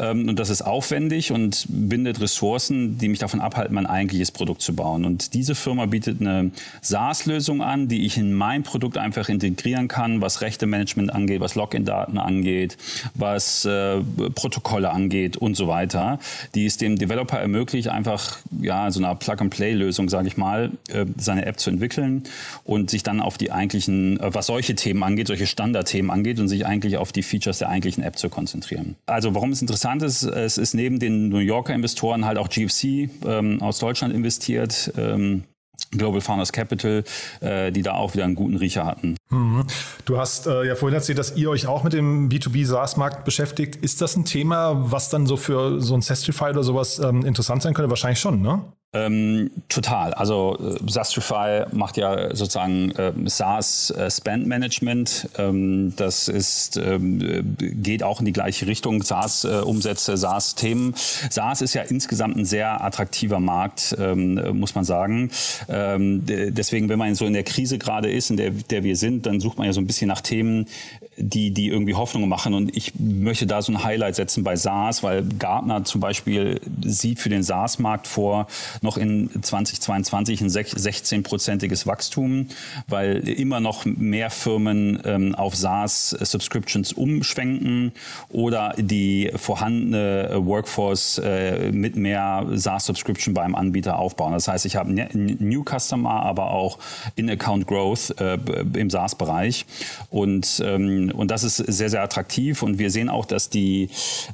ähm, 0.00 0.28
und 0.28 0.38
das 0.38 0.50
ist 0.50 0.62
aufwendig 0.62 1.30
und 1.30 1.66
bindet 1.68 2.20
Ressourcen, 2.20 2.98
die 2.98 3.08
mich 3.08 3.20
davon 3.20 3.40
abhalten, 3.40 3.74
mein 3.74 3.86
eigentliches 3.86 4.32
Produkt 4.32 4.62
zu 4.62 4.74
bauen. 4.74 5.04
Und 5.04 5.34
diese 5.34 5.54
Firma 5.54 5.86
bietet 5.86 6.20
eine 6.20 6.50
SaaS-Lösung 6.80 7.62
an, 7.62 7.86
die 7.86 8.04
ich 8.04 8.16
in 8.16 8.34
mein 8.34 8.64
Produkt 8.64 8.98
einfach 8.98 9.28
integrieren 9.28 9.86
kann, 9.86 10.20
was 10.20 10.40
Rechte-Management 10.40 11.14
angeht, 11.14 11.40
was 11.40 11.54
Login-Daten 11.54 12.18
angeht, 12.18 12.78
was 13.14 13.64
äh, 13.64 14.00
Protokolle 14.34 14.90
angeht 14.90 15.36
und 15.36 15.56
so 15.56 15.68
weiter, 15.68 16.18
die 16.56 16.66
es 16.66 16.78
dem 16.78 16.98
Developer 16.98 17.38
ermöglicht, 17.38 17.88
einfach 17.88 18.38
ja 18.60 18.90
so 18.90 19.02
eine 19.02 19.14
Plug-and-Play-Lösung, 19.14 20.08
sage 20.08 20.26
ich 20.26 20.36
mal, 20.54 20.70
äh, 20.88 21.06
seine 21.16 21.46
App 21.46 21.58
zu 21.58 21.70
entwickeln 21.70 22.24
und 22.64 22.90
sich 22.90 23.02
dann 23.02 23.20
auf 23.20 23.38
die 23.38 23.52
eigentlichen, 23.52 24.20
äh, 24.20 24.34
was 24.34 24.46
solche 24.46 24.74
Themen 24.74 25.02
angeht, 25.02 25.26
solche 25.26 25.46
Standardthemen 25.46 26.10
angeht 26.10 26.38
und 26.40 26.48
sich 26.48 26.66
eigentlich 26.66 26.96
auf 26.96 27.12
die 27.12 27.22
Features 27.22 27.58
der 27.58 27.68
eigentlichen 27.68 28.02
App 28.02 28.18
zu 28.18 28.28
konzentrieren. 28.28 28.96
Also 29.06 29.34
warum 29.34 29.50
es 29.50 29.60
interessant 29.60 30.02
ist, 30.02 30.22
es 30.22 30.58
ist 30.58 30.74
neben 30.74 30.98
den 30.98 31.28
New 31.28 31.38
Yorker 31.38 31.74
Investoren 31.74 32.24
halt 32.24 32.38
auch 32.38 32.48
GFC 32.48 33.08
ähm, 33.26 33.60
aus 33.60 33.78
Deutschland 33.78 34.14
investiert. 34.14 34.92
Ähm, 34.96 35.44
Global 35.90 36.20
Founders 36.20 36.52
Capital, 36.52 37.04
äh, 37.40 37.70
die 37.72 37.82
da 37.82 37.94
auch 37.94 38.14
wieder 38.14 38.24
einen 38.24 38.36
guten 38.36 38.56
Riecher 38.56 38.84
hatten. 38.84 39.16
Mhm. 39.30 39.64
Du 40.04 40.18
hast 40.18 40.46
ja 40.46 40.74
vorhin 40.74 40.94
erzählt, 40.94 41.18
dass 41.18 41.36
ihr 41.36 41.50
euch 41.50 41.66
auch 41.66 41.82
mit 41.82 41.92
dem 41.92 42.28
B2B 42.28 42.64
SaaS-Markt 42.64 43.24
beschäftigt. 43.24 43.76
Ist 43.76 44.00
das 44.00 44.16
ein 44.16 44.24
Thema, 44.24 44.90
was 44.90 45.08
dann 45.08 45.26
so 45.26 45.36
für 45.36 45.80
so 45.80 45.94
ein 45.94 46.02
Sestify 46.02 46.50
oder 46.50 46.62
sowas 46.62 46.98
ähm, 46.98 47.24
interessant 47.24 47.62
sein 47.62 47.74
könnte? 47.74 47.90
Wahrscheinlich 47.90 48.20
schon, 48.20 48.40
ne? 48.40 48.62
Ähm, 48.94 49.50
total. 49.68 50.14
Also 50.14 50.56
äh, 50.58 50.90
Sastrify 50.90 51.64
macht 51.72 51.96
ja 51.96 52.34
sozusagen 52.34 52.92
äh, 52.92 53.12
SaaS 53.26 53.90
äh, 53.90 54.08
Spend 54.08 54.46
Management. 54.46 55.28
Ähm, 55.36 55.94
das 55.96 56.28
ist 56.28 56.76
ähm, 56.76 57.20
äh, 57.20 57.42
geht 57.42 58.04
auch 58.04 58.20
in 58.20 58.26
die 58.26 58.32
gleiche 58.32 58.68
Richtung. 58.68 59.02
SaaS 59.02 59.42
äh, 59.44 59.62
Umsätze, 59.64 60.16
SaaS 60.16 60.54
Themen. 60.54 60.94
SaaS 60.96 61.60
ist 61.60 61.74
ja 61.74 61.82
insgesamt 61.82 62.36
ein 62.36 62.44
sehr 62.44 62.84
attraktiver 62.84 63.40
Markt, 63.40 63.96
ähm, 63.98 64.58
muss 64.58 64.76
man 64.76 64.84
sagen. 64.84 65.30
Ähm, 65.68 66.22
deswegen, 66.24 66.88
wenn 66.88 66.98
man 66.98 67.16
so 67.16 67.26
in 67.26 67.32
der 67.32 67.42
Krise 67.42 67.78
gerade 67.78 68.10
ist, 68.10 68.30
in 68.30 68.36
der, 68.36 68.50
der 68.50 68.84
wir 68.84 68.96
sind, 68.96 69.26
dann 69.26 69.40
sucht 69.40 69.58
man 69.58 69.66
ja 69.66 69.72
so 69.72 69.80
ein 69.80 69.86
bisschen 69.88 70.06
nach 70.06 70.20
Themen, 70.20 70.66
die, 71.16 71.52
die 71.52 71.68
irgendwie 71.68 71.94
Hoffnung 71.94 72.28
machen. 72.28 72.54
Und 72.54 72.76
ich 72.76 72.92
möchte 72.98 73.46
da 73.46 73.62
so 73.62 73.72
ein 73.72 73.84
Highlight 73.84 74.16
setzen 74.16 74.44
bei 74.44 74.56
SaaS, 74.56 75.02
weil 75.02 75.22
Gartner 75.22 75.84
zum 75.84 76.00
Beispiel 76.00 76.60
sieht 76.82 77.18
für 77.20 77.28
den 77.28 77.42
SaaS-Markt 77.42 78.06
vor 78.06 78.46
noch 78.82 78.96
in 78.96 79.30
2022 79.42 80.40
ein 80.40 80.48
16-prozentiges 80.48 81.86
Wachstum, 81.86 82.48
weil 82.88 83.28
immer 83.28 83.60
noch 83.60 83.84
mehr 83.84 84.30
Firmen 84.30 85.00
ähm, 85.04 85.34
auf 85.34 85.54
SaaS-Subscriptions 85.54 86.92
umschwenken 86.92 87.92
oder 88.30 88.74
die 88.76 89.30
vorhandene 89.34 90.30
Workforce 90.44 91.18
äh, 91.18 91.70
mit 91.72 91.96
mehr 91.96 92.46
SaaS-Subscription 92.52 93.34
beim 93.34 93.54
Anbieter 93.54 93.98
aufbauen. 93.98 94.32
Das 94.32 94.48
heißt, 94.48 94.66
ich 94.66 94.76
habe 94.76 94.92
New 94.92 95.64
Customer, 95.64 96.22
aber 96.22 96.50
auch 96.50 96.78
In-Account 97.16 97.66
Growth 97.66 98.14
äh, 98.20 98.38
im 98.74 98.90
SaaS-Bereich. 98.90 99.66
Und 100.10 100.62
ähm, 100.64 101.03
und 101.12 101.30
das 101.30 101.44
ist 101.44 101.56
sehr, 101.56 101.90
sehr 101.90 102.02
attraktiv. 102.02 102.62
Und 102.62 102.78
wir 102.78 102.90
sehen 102.90 103.08
auch, 103.08 103.24
dass, 103.24 103.50
die, 103.50 103.88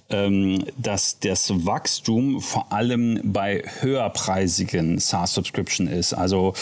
ähm, 0.09 0.65
dass 0.77 1.19
das 1.19 1.65
Wachstum 1.65 2.41
vor 2.41 2.73
allem 2.73 3.21
bei 3.25 3.63
höherpreisigen 3.81 4.99
SaaS-Subscription 4.99 5.87
ist. 5.87 6.15
Also 6.15 6.55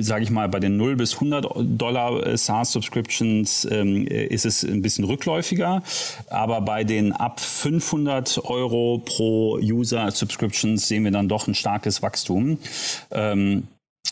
sage 0.00 0.24
ich 0.24 0.30
mal, 0.30 0.48
bei 0.48 0.60
den 0.60 0.76
0 0.76 0.96
bis 0.96 1.14
100 1.14 1.46
Dollar 1.56 2.26
äh, 2.26 2.36
SaaS-Subscriptions 2.36 3.66
ähm, 3.70 4.06
ist 4.06 4.46
es 4.46 4.62
ein 4.62 4.82
bisschen 4.82 5.04
rückläufiger. 5.04 5.82
Aber 6.28 6.60
bei 6.60 6.84
den 6.84 7.12
ab 7.12 7.40
500 7.40 8.44
Euro 8.44 9.02
pro 9.04 9.58
User 9.58 10.10
Subscriptions 10.10 10.88
sehen 10.88 11.04
wir 11.04 11.10
dann 11.10 11.28
doch 11.28 11.46
ein 11.46 11.54
starkes 11.54 12.02
Wachstum. 12.02 12.58
Ähm, 13.10 13.68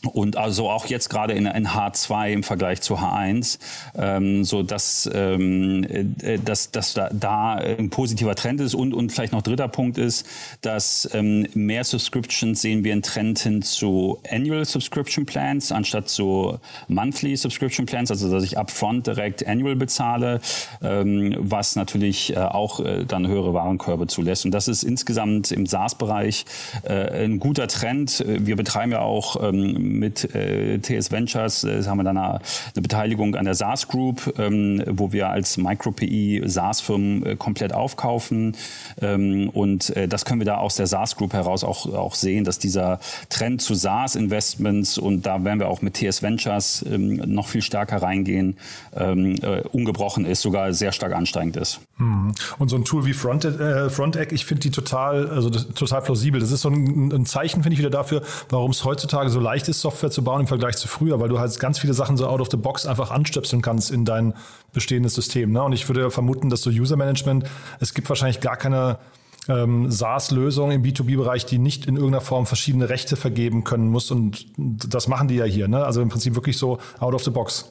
und 0.07 0.37
also 0.37 0.71
auch 0.71 0.87
jetzt 0.87 1.09
gerade 1.09 1.35
in, 1.35 1.47
in 1.47 1.69
H2 1.69 2.31
im 2.31 2.43
Vergleich 2.43 2.81
zu 2.81 2.97
H1, 2.97 3.59
ähm, 3.97 4.45
so 4.45 4.63
dass, 4.63 5.09
ähm, 5.13 5.85
äh, 6.23 6.39
dass, 6.39 6.71
dass 6.71 6.95
da, 6.95 7.11
da 7.13 7.55
ein 7.55 7.91
positiver 7.91 8.35
Trend 8.35 8.61
ist 8.61 8.75
und, 8.75 8.95
und 8.95 9.13
vielleicht 9.13 9.33
noch 9.33 9.43
dritter 9.43 9.69
Punkt 9.69 9.99
ist, 9.99 10.27
dass 10.61 11.09
ähm, 11.13 11.47
mehr 11.55 11.85
Subscriptions 11.85 12.61
sehen 12.61 12.85
wir 12.85 12.93
einen 12.93 13.03
Trend 13.03 13.39
hin 13.39 13.63
zu 13.63 14.19
Annual 14.31 14.65
Subscription 14.65 15.27
Plans 15.27 15.73
anstatt 15.73 16.09
zu 16.09 16.59
Monthly 16.89 17.37
Subscription 17.37 17.87
Plans, 17.87 18.11
also 18.11 18.31
dass 18.31 18.45
ich 18.45 18.59
upfront 18.59 19.07
direkt 19.07 19.47
Annual 19.47 19.77
bezahle, 19.77 20.41
ähm, 20.83 21.35
was 21.39 21.77
natürlich 21.77 22.35
äh, 22.35 22.39
auch 22.39 22.81
äh, 22.81 23.05
dann 23.05 23.27
höhere 23.27 23.55
Warenkörbe 23.55 24.07
zulässt. 24.07 24.45
Und 24.45 24.53
das 24.53 24.69
ist 24.69 24.83
insgesamt 24.83 25.53
im 25.53 25.67
SaaS-Bereich 25.67 26.45
äh, 26.83 27.25
ein 27.25 27.39
guter 27.39 27.69
Trend. 27.69 28.25
Wir 28.27 28.57
betreiben 28.57 28.93
ja 28.93 29.01
auch 29.01 29.37
ähm, 29.43 29.94
mit 29.99 30.35
äh, 30.35 30.79
TS 30.79 31.11
Ventures 31.11 31.65
äh, 31.65 31.83
haben 31.85 31.99
wir 31.99 32.05
dann 32.05 32.19
eine, 32.19 32.41
Beteiligung 32.75 33.35
an 33.35 33.45
der 33.45 33.55
SaaS 33.55 33.89
Group, 33.89 34.35
ähm, 34.39 34.83
wo 34.87 35.13
wir 35.13 35.31
als 35.31 35.57
Micro-PI 35.57 36.43
SaaS-Firmen 36.45 37.27
äh, 37.27 37.37
komplett 37.37 37.73
aufkaufen. 37.73 38.57
Ähm, 39.01 39.49
und 39.51 39.91
äh, 39.97 40.09
das 40.09 40.25
können 40.25 40.41
wir 40.41 40.47
da 40.47 40.57
aus 40.57 40.77
der 40.77 40.87
SaaS 40.87 41.17
Group 41.17 41.33
heraus 41.33 41.65
auch, 41.65 41.87
auch 41.93 42.15
sehen, 42.15 42.45
dass 42.45 42.59
dieser 42.59 43.01
Trend 43.29 43.63
zu 43.63 43.75
SaaS-Investments 43.75 44.99
und 44.99 45.27
da 45.27 45.43
werden 45.45 45.61
wir 45.61 45.69
auch 45.69 45.83
mit 45.83 45.95
TS 45.95 46.23
Ventures 46.23 46.85
ähm, 46.91 47.17
noch 47.27 47.49
viel 47.49 47.63
stärker 47.63 48.03
reingehen, 48.03 48.57
ähm, 48.97 49.37
äh, 49.43 49.63
ungebrochen 49.73 50.25
ist, 50.25 50.43
sogar 50.43 50.73
sehr 50.73 50.93
stark 50.93 51.15
ansteigend 51.15 51.57
ist. 51.57 51.81
Mhm. 51.99 52.33
Und 52.59 52.69
so 52.69 52.77
ein 52.77 52.85
Tool 52.85 53.07
wie 53.07 53.13
Front, 53.13 53.45
äh, 53.45 53.91
Fronteck, 53.91 54.33
ich 54.33 54.45
finde 54.45 54.63
die 54.63 54.71
total, 54.71 55.29
also 55.29 55.51
total 55.51 56.03
plausibel. 56.03 56.41
Das 56.41 56.51
ist 56.51 56.63
so 56.63 56.69
ein, 56.69 57.13
ein 57.13 57.27
Zeichen, 57.27 57.63
finde 57.63 57.75
ich, 57.75 57.79
wieder 57.79 57.91
dafür, 57.91 58.23
warum 58.51 58.71
es 58.71 58.85
heutzutage 58.85 59.31
so 59.31 59.41
leicht 59.41 59.69
ist, 59.69 59.81
Software 59.85 60.11
zu 60.11 60.25
bauen 60.25 60.41
im 60.41 60.47
Vergleich 60.47 60.77
zu 60.77 60.89
früher, 60.89 61.21
weil 61.21 61.29
du 61.29 61.39
halt 61.39 61.61
ganz 61.61 61.79
viele 61.79 61.93
Sachen 61.93 62.17
so 62.17 62.27
out 62.27 62.41
of 62.41 62.49
the 62.51 62.57
box 62.57 62.87
einfach 62.87 63.11
anstöpseln 63.11 63.61
kannst 63.61 63.91
in 63.91 64.07
dein 64.07 64.33
bestehendes 64.73 65.15
System. 65.15 65.53
Ne? 65.53 65.63
Und 65.63 65.75
ich 65.75 65.89
würde 65.89 66.11
vermuten, 66.11 66.49
dass 66.49 66.63
so 66.63 66.71
User 66.71 66.97
Management, 66.97 67.45
es 67.81 67.93
gibt 67.93 68.09
wahrscheinlich 68.09 68.41
gar 68.41 68.57
keine 68.57 68.99
ähm, 69.47 69.91
SaaS-Lösung 69.91 70.71
im 70.71 70.83
B2B-Bereich, 70.83 71.45
die 71.45 71.59
nicht 71.59 71.85
in 71.85 71.97
irgendeiner 71.97 72.23
Form 72.23 72.47
verschiedene 72.47 72.89
Rechte 72.89 73.17
vergeben 73.17 73.63
können 73.63 73.89
muss. 73.89 74.11
Und 74.11 74.47
das 74.57 75.07
machen 75.07 75.29
die 75.29 75.37
ja 75.37 75.45
hier. 75.45 75.69
Ne? 75.69 75.85
Also 75.85 76.01
im 76.01 76.09
Prinzip 76.09 76.35
wirklich 76.35 76.57
so 76.57 76.79
out 76.99 77.13
of 77.13 77.23
the 77.23 77.31
box. 77.31 77.69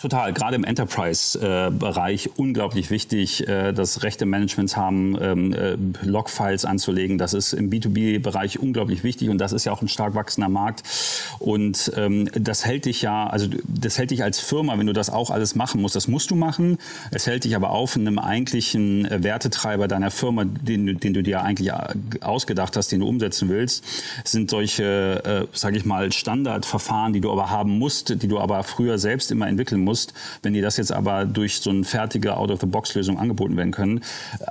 Total, 0.00 0.32
gerade 0.32 0.54
im 0.54 0.62
Enterprise-Bereich 0.62 2.30
unglaublich 2.36 2.88
wichtig, 2.88 3.48
äh, 3.48 3.72
dass 3.72 4.04
Rechte 4.04 4.26
Managements 4.26 4.76
haben, 4.76 5.18
ähm, 5.20 5.52
äh, 5.52 5.76
Logfiles 6.06 6.64
anzulegen. 6.64 7.18
Das 7.18 7.34
ist 7.34 7.52
im 7.52 7.68
B2B-Bereich 7.68 8.60
unglaublich 8.60 9.02
wichtig 9.02 9.28
und 9.28 9.38
das 9.38 9.50
ist 9.50 9.64
ja 9.64 9.72
auch 9.72 9.82
ein 9.82 9.88
stark 9.88 10.14
wachsender 10.14 10.48
Markt. 10.48 10.84
Und 11.40 11.90
ähm, 11.96 12.30
das 12.32 12.64
hält 12.64 12.84
dich 12.84 13.02
ja, 13.02 13.26
also 13.26 13.48
das 13.66 13.98
hält 13.98 14.12
dich 14.12 14.22
als 14.22 14.38
Firma, 14.38 14.78
wenn 14.78 14.86
du 14.86 14.92
das 14.92 15.10
auch 15.10 15.30
alles 15.30 15.56
machen 15.56 15.82
musst, 15.82 15.96
das 15.96 16.06
musst 16.06 16.30
du 16.30 16.36
machen. 16.36 16.78
Es 17.10 17.26
hält 17.26 17.42
dich 17.42 17.56
aber 17.56 17.70
auf 17.70 17.96
in 17.96 18.06
einem 18.06 18.20
eigentlichen 18.20 19.04
äh, 19.04 19.24
Wertetreiber 19.24 19.88
deiner 19.88 20.12
Firma, 20.12 20.44
den, 20.44 21.00
den 21.00 21.12
du 21.12 21.24
dir 21.24 21.42
eigentlich 21.42 21.72
ausgedacht 22.20 22.76
hast, 22.76 22.92
den 22.92 23.00
du 23.00 23.08
umsetzen 23.08 23.48
willst, 23.48 23.84
sind 24.22 24.48
solche, 24.48 25.48
sage 25.52 25.76
ich 25.76 25.84
mal, 25.84 26.12
Standardverfahren, 26.12 27.12
die 27.12 27.20
du 27.20 27.32
aber 27.32 27.50
haben 27.50 27.78
musst, 27.78 28.22
die 28.22 28.28
du 28.28 28.38
aber 28.38 28.62
früher 28.62 28.98
selbst 28.98 29.32
immer 29.32 29.48
entwickeln 29.48 29.80
musst 29.80 29.87
musst. 29.88 30.12
Wenn 30.42 30.52
dir 30.52 30.62
das 30.62 30.76
jetzt 30.76 30.92
aber 30.92 31.24
durch 31.24 31.60
so 31.60 31.70
eine 31.70 31.84
fertige 31.84 32.36
Out-of-the-Box-Lösung 32.36 33.18
angeboten 33.18 33.56
werden 33.56 33.72
können, 33.72 33.98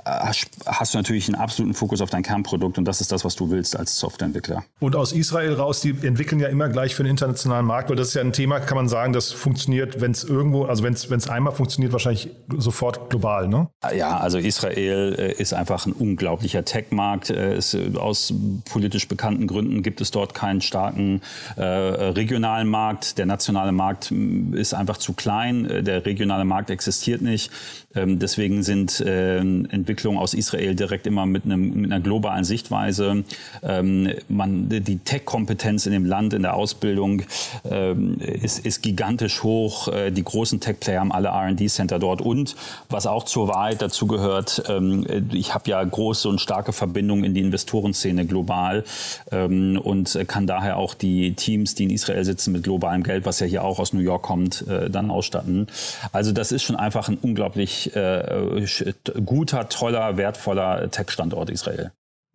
äh, 0.04 0.32
hast 0.66 0.94
du 0.94 0.98
natürlich 0.98 1.28
einen 1.28 1.36
absoluten 1.36 1.74
Fokus 1.74 2.00
auf 2.00 2.10
dein 2.10 2.24
Kernprodukt 2.24 2.76
und 2.78 2.84
das 2.84 3.00
ist 3.00 3.12
das, 3.12 3.24
was 3.24 3.36
du 3.36 3.50
willst 3.50 3.76
als 3.76 3.98
Softwareentwickler. 3.98 4.64
Und 4.80 4.96
aus 4.96 5.12
Israel 5.12 5.54
raus, 5.54 5.80
die 5.80 5.90
entwickeln 6.02 6.40
ja 6.40 6.48
immer 6.48 6.68
gleich 6.68 6.94
für 6.94 7.04
den 7.04 7.10
internationalen 7.10 7.66
Markt, 7.66 7.88
weil 7.88 7.96
das 7.96 8.08
ist 8.08 8.14
ja 8.14 8.22
ein 8.22 8.32
Thema, 8.32 8.60
kann 8.60 8.76
man 8.76 8.88
sagen, 8.88 9.12
das 9.12 9.30
funktioniert, 9.32 10.00
wenn 10.00 10.10
es 10.10 10.24
irgendwo, 10.24 10.64
also 10.64 10.82
wenn 10.82 10.94
es 10.94 11.28
einmal 11.28 11.52
funktioniert, 11.52 11.92
wahrscheinlich 11.92 12.30
sofort 12.56 13.10
global, 13.10 13.48
ne? 13.48 13.68
Ja, 13.96 14.18
also 14.18 14.38
Israel 14.38 15.14
äh, 15.18 15.32
ist 15.40 15.54
einfach 15.54 15.86
ein 15.86 15.92
unglaublicher 15.92 16.64
Tech-Markt. 16.64 17.30
Äh, 17.30 17.60
aus 17.96 18.32
politisch 18.70 19.08
bekannten 19.08 19.46
Gründen 19.46 19.82
gibt 19.82 20.00
es 20.00 20.10
dort 20.10 20.34
keinen 20.34 20.60
starken 20.60 21.20
äh, 21.56 21.62
regionalen 21.62 22.68
Markt. 22.68 23.18
Der 23.18 23.26
nationale 23.26 23.72
Markt 23.72 24.12
ist 24.52 24.74
einfach 24.74 24.96
zu 24.96 25.12
klein 25.12 25.27
klein, 25.28 25.68
äh, 25.68 25.82
der 25.82 26.06
regionale 26.06 26.46
Markt 26.46 26.70
existiert 26.70 27.20
nicht. 27.20 27.50
Ähm, 27.94 28.18
deswegen 28.18 28.62
sind 28.62 29.00
äh, 29.00 29.38
Entwicklungen 29.38 30.18
aus 30.18 30.32
Israel 30.32 30.74
direkt 30.74 31.06
immer 31.06 31.26
mit, 31.26 31.44
einem, 31.44 31.82
mit 31.82 31.92
einer 31.92 32.00
globalen 32.00 32.44
Sichtweise. 32.44 33.24
Ähm, 33.62 34.10
man, 34.28 34.68
die 34.70 34.98
Tech-Kompetenz 34.98 35.84
in 35.84 35.92
dem 35.92 36.06
Land, 36.06 36.32
in 36.32 36.42
der 36.42 36.54
Ausbildung 36.54 37.22
ähm, 37.68 38.18
ist, 38.20 38.64
ist 38.64 38.82
gigantisch 38.82 39.42
hoch. 39.42 39.88
Äh, 39.88 40.12
die 40.12 40.24
großen 40.24 40.60
Tech-Player 40.60 41.00
haben 41.00 41.12
alle 41.12 41.28
R&D-Center 41.28 41.98
dort. 41.98 42.22
Und 42.22 42.56
was 42.88 43.06
auch 43.06 43.24
zur 43.24 43.48
Wahrheit 43.48 43.82
dazu 43.82 44.06
gehört, 44.06 44.62
ähm, 44.68 45.06
ich 45.32 45.52
habe 45.52 45.68
ja 45.68 45.84
große 45.84 46.26
und 46.28 46.40
starke 46.40 46.72
Verbindungen 46.72 47.24
in 47.24 47.34
die 47.34 47.40
Investorenszene 47.40 48.24
global 48.24 48.84
ähm, 49.30 49.78
und 49.78 50.18
kann 50.26 50.46
daher 50.46 50.78
auch 50.78 50.94
die 50.94 51.34
Teams, 51.34 51.74
die 51.74 51.84
in 51.84 51.90
Israel 51.90 52.24
sitzen 52.24 52.52
mit 52.52 52.62
globalem 52.62 53.02
Geld, 53.02 53.26
was 53.26 53.40
ja 53.40 53.46
hier 53.46 53.64
auch 53.64 53.78
aus 53.78 53.92
New 53.92 54.00
York 54.00 54.22
kommt, 54.22 54.66
äh, 54.68 54.88
dann 54.90 55.10
ausstatten. 55.18 55.66
Also 56.12 56.32
das 56.32 56.52
ist 56.52 56.62
schon 56.62 56.76
einfach 56.76 57.08
ein 57.08 57.18
unglaublich 57.20 57.94
äh, 57.96 58.64
guter, 59.24 59.68
toller, 59.68 60.16
wertvoller 60.16 60.90
Tech-Standort 60.90 61.50
Israel. 61.50 61.92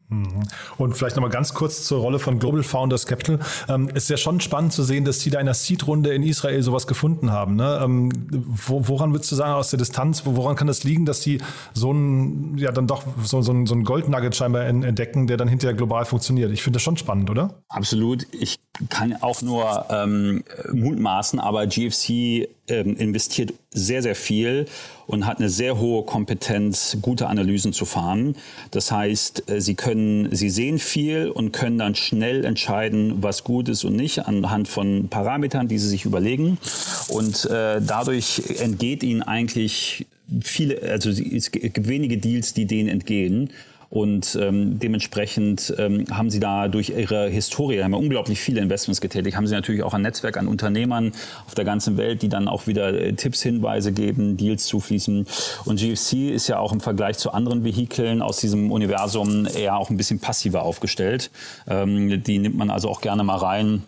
Mhm. 0.09 0.43
Und 0.77 0.95
vielleicht 0.95 1.15
nochmal 1.15 1.31
ganz 1.31 1.53
kurz 1.53 1.85
zur 1.85 2.01
Rolle 2.01 2.19
von 2.19 2.39
Global 2.39 2.63
Founders 2.63 3.05
Capital. 3.07 3.39
Ähm, 3.67 3.89
ist 3.89 4.09
ja 4.09 4.17
schon 4.17 4.39
spannend 4.41 4.73
zu 4.73 4.83
sehen, 4.83 5.05
dass 5.05 5.19
die 5.19 5.29
da 5.29 5.39
in 5.39 5.45
der 5.45 5.55
Seed-Runde 5.55 6.13
in 6.13 6.23
Israel 6.23 6.61
sowas 6.61 6.87
gefunden 6.87 7.31
haben. 7.31 7.55
Ne? 7.55 7.79
Ähm, 7.83 8.11
wo, 8.29 8.87
woran 8.87 9.13
würdest 9.13 9.31
du 9.31 9.35
sagen 9.35 9.53
aus 9.53 9.69
der 9.69 9.79
Distanz, 9.79 10.23
woran 10.25 10.55
kann 10.55 10.67
das 10.67 10.83
liegen, 10.83 11.05
dass 11.05 11.21
sie 11.21 11.41
so 11.73 11.91
ein, 11.91 12.57
ja 12.57 12.71
dann 12.71 12.87
doch 12.87 13.03
so, 13.23 13.41
so 13.41 13.51
ein, 13.51 13.65
so 13.65 13.75
ein 13.75 13.83
Goldnugget 13.83 14.35
scheinbar 14.35 14.65
entdecken, 14.65 15.27
der 15.27 15.37
dann 15.37 15.47
hinterher 15.47 15.75
global 15.75 16.05
funktioniert? 16.05 16.51
Ich 16.51 16.63
finde 16.63 16.77
das 16.77 16.83
schon 16.83 16.97
spannend, 16.97 17.29
oder? 17.29 17.61
Absolut. 17.69 18.27
Ich 18.31 18.59
kann 18.89 19.15
auch 19.21 19.41
nur 19.41 19.85
ähm, 19.89 20.43
mutmaßen, 20.71 21.39
aber 21.39 21.65
GFC 21.67 22.49
ähm, 22.67 22.95
investiert 22.95 23.53
sehr, 23.71 24.01
sehr 24.01 24.15
viel 24.15 24.65
und 25.05 25.25
hat 25.25 25.39
eine 25.39 25.49
sehr 25.49 25.79
hohe 25.79 26.03
Kompetenz, 26.03 26.97
gute 27.01 27.27
Analysen 27.27 27.73
zu 27.73 27.85
fahren. 27.85 28.35
Das 28.71 28.91
heißt, 28.91 29.49
äh, 29.49 29.59
sie 29.59 29.75
können, 29.75 30.33
sie 30.33 30.49
sehen 30.49 30.79
viel 30.79 31.29
und 31.29 31.51
können 31.51 31.77
dann 31.77 31.95
schnell 31.95 32.45
entscheiden, 32.45 33.21
was 33.21 33.43
gut 33.43 33.67
ist 33.67 33.83
und 33.83 33.95
nicht 33.95 34.27
anhand 34.27 34.67
von 34.67 35.09
Parametern, 35.09 35.67
die 35.67 35.77
sie 35.77 35.89
sich 35.89 36.05
überlegen. 36.05 36.57
Und 37.09 37.45
äh, 37.45 37.81
dadurch 37.81 38.41
entgeht 38.59 39.03
ihnen 39.03 39.23
eigentlich 39.23 40.05
viele, 40.41 40.81
also 40.83 41.09
es 41.09 41.51
gibt 41.51 41.87
wenige 41.87 42.17
Deals, 42.17 42.53
die 42.53 42.65
denen 42.65 42.89
entgehen. 42.89 43.49
Und 43.93 44.35
ähm, 44.41 44.79
dementsprechend 44.79 45.71
ähm, 45.77 46.05
haben 46.09 46.31
sie 46.31 46.39
da 46.39 46.67
durch 46.67 46.89
ihre 46.89 47.29
Historie, 47.29 47.83
haben 47.83 47.91
ja 47.91 47.99
unglaublich 47.99 48.41
viele 48.41 48.59
Investments 48.59 49.01
getätigt, 49.01 49.37
haben 49.37 49.45
sie 49.45 49.53
natürlich 49.53 49.83
auch 49.83 49.93
ein 49.93 50.01
Netzwerk 50.01 50.35
an 50.37 50.47
Unternehmern 50.47 51.11
auf 51.45 51.53
der 51.53 51.63
ganzen 51.63 51.95
Welt, 51.95 52.23
die 52.23 52.27
dann 52.27 52.47
auch 52.47 52.65
wieder 52.65 52.91
äh, 52.91 53.13
Tipps, 53.13 53.43
Hinweise 53.43 53.91
geben, 53.91 54.35
Deals 54.35 54.65
zufließen. 54.65 55.27
Und 55.65 55.79
GFC 55.79 56.31
ist 56.31 56.47
ja 56.47 56.57
auch 56.57 56.73
im 56.73 56.79
Vergleich 56.79 57.19
zu 57.19 57.33
anderen 57.33 57.63
Vehikeln 57.63 58.23
aus 58.23 58.37
diesem 58.37 58.71
Universum 58.71 59.45
eher 59.45 59.77
auch 59.77 59.91
ein 59.91 59.97
bisschen 59.97 60.17
passiver 60.17 60.63
aufgestellt. 60.63 61.29
Ähm, 61.67 62.23
die 62.23 62.39
nimmt 62.39 62.57
man 62.57 62.71
also 62.71 62.89
auch 62.89 62.99
gerne 62.99 63.23
mal 63.23 63.37
rein 63.37 63.83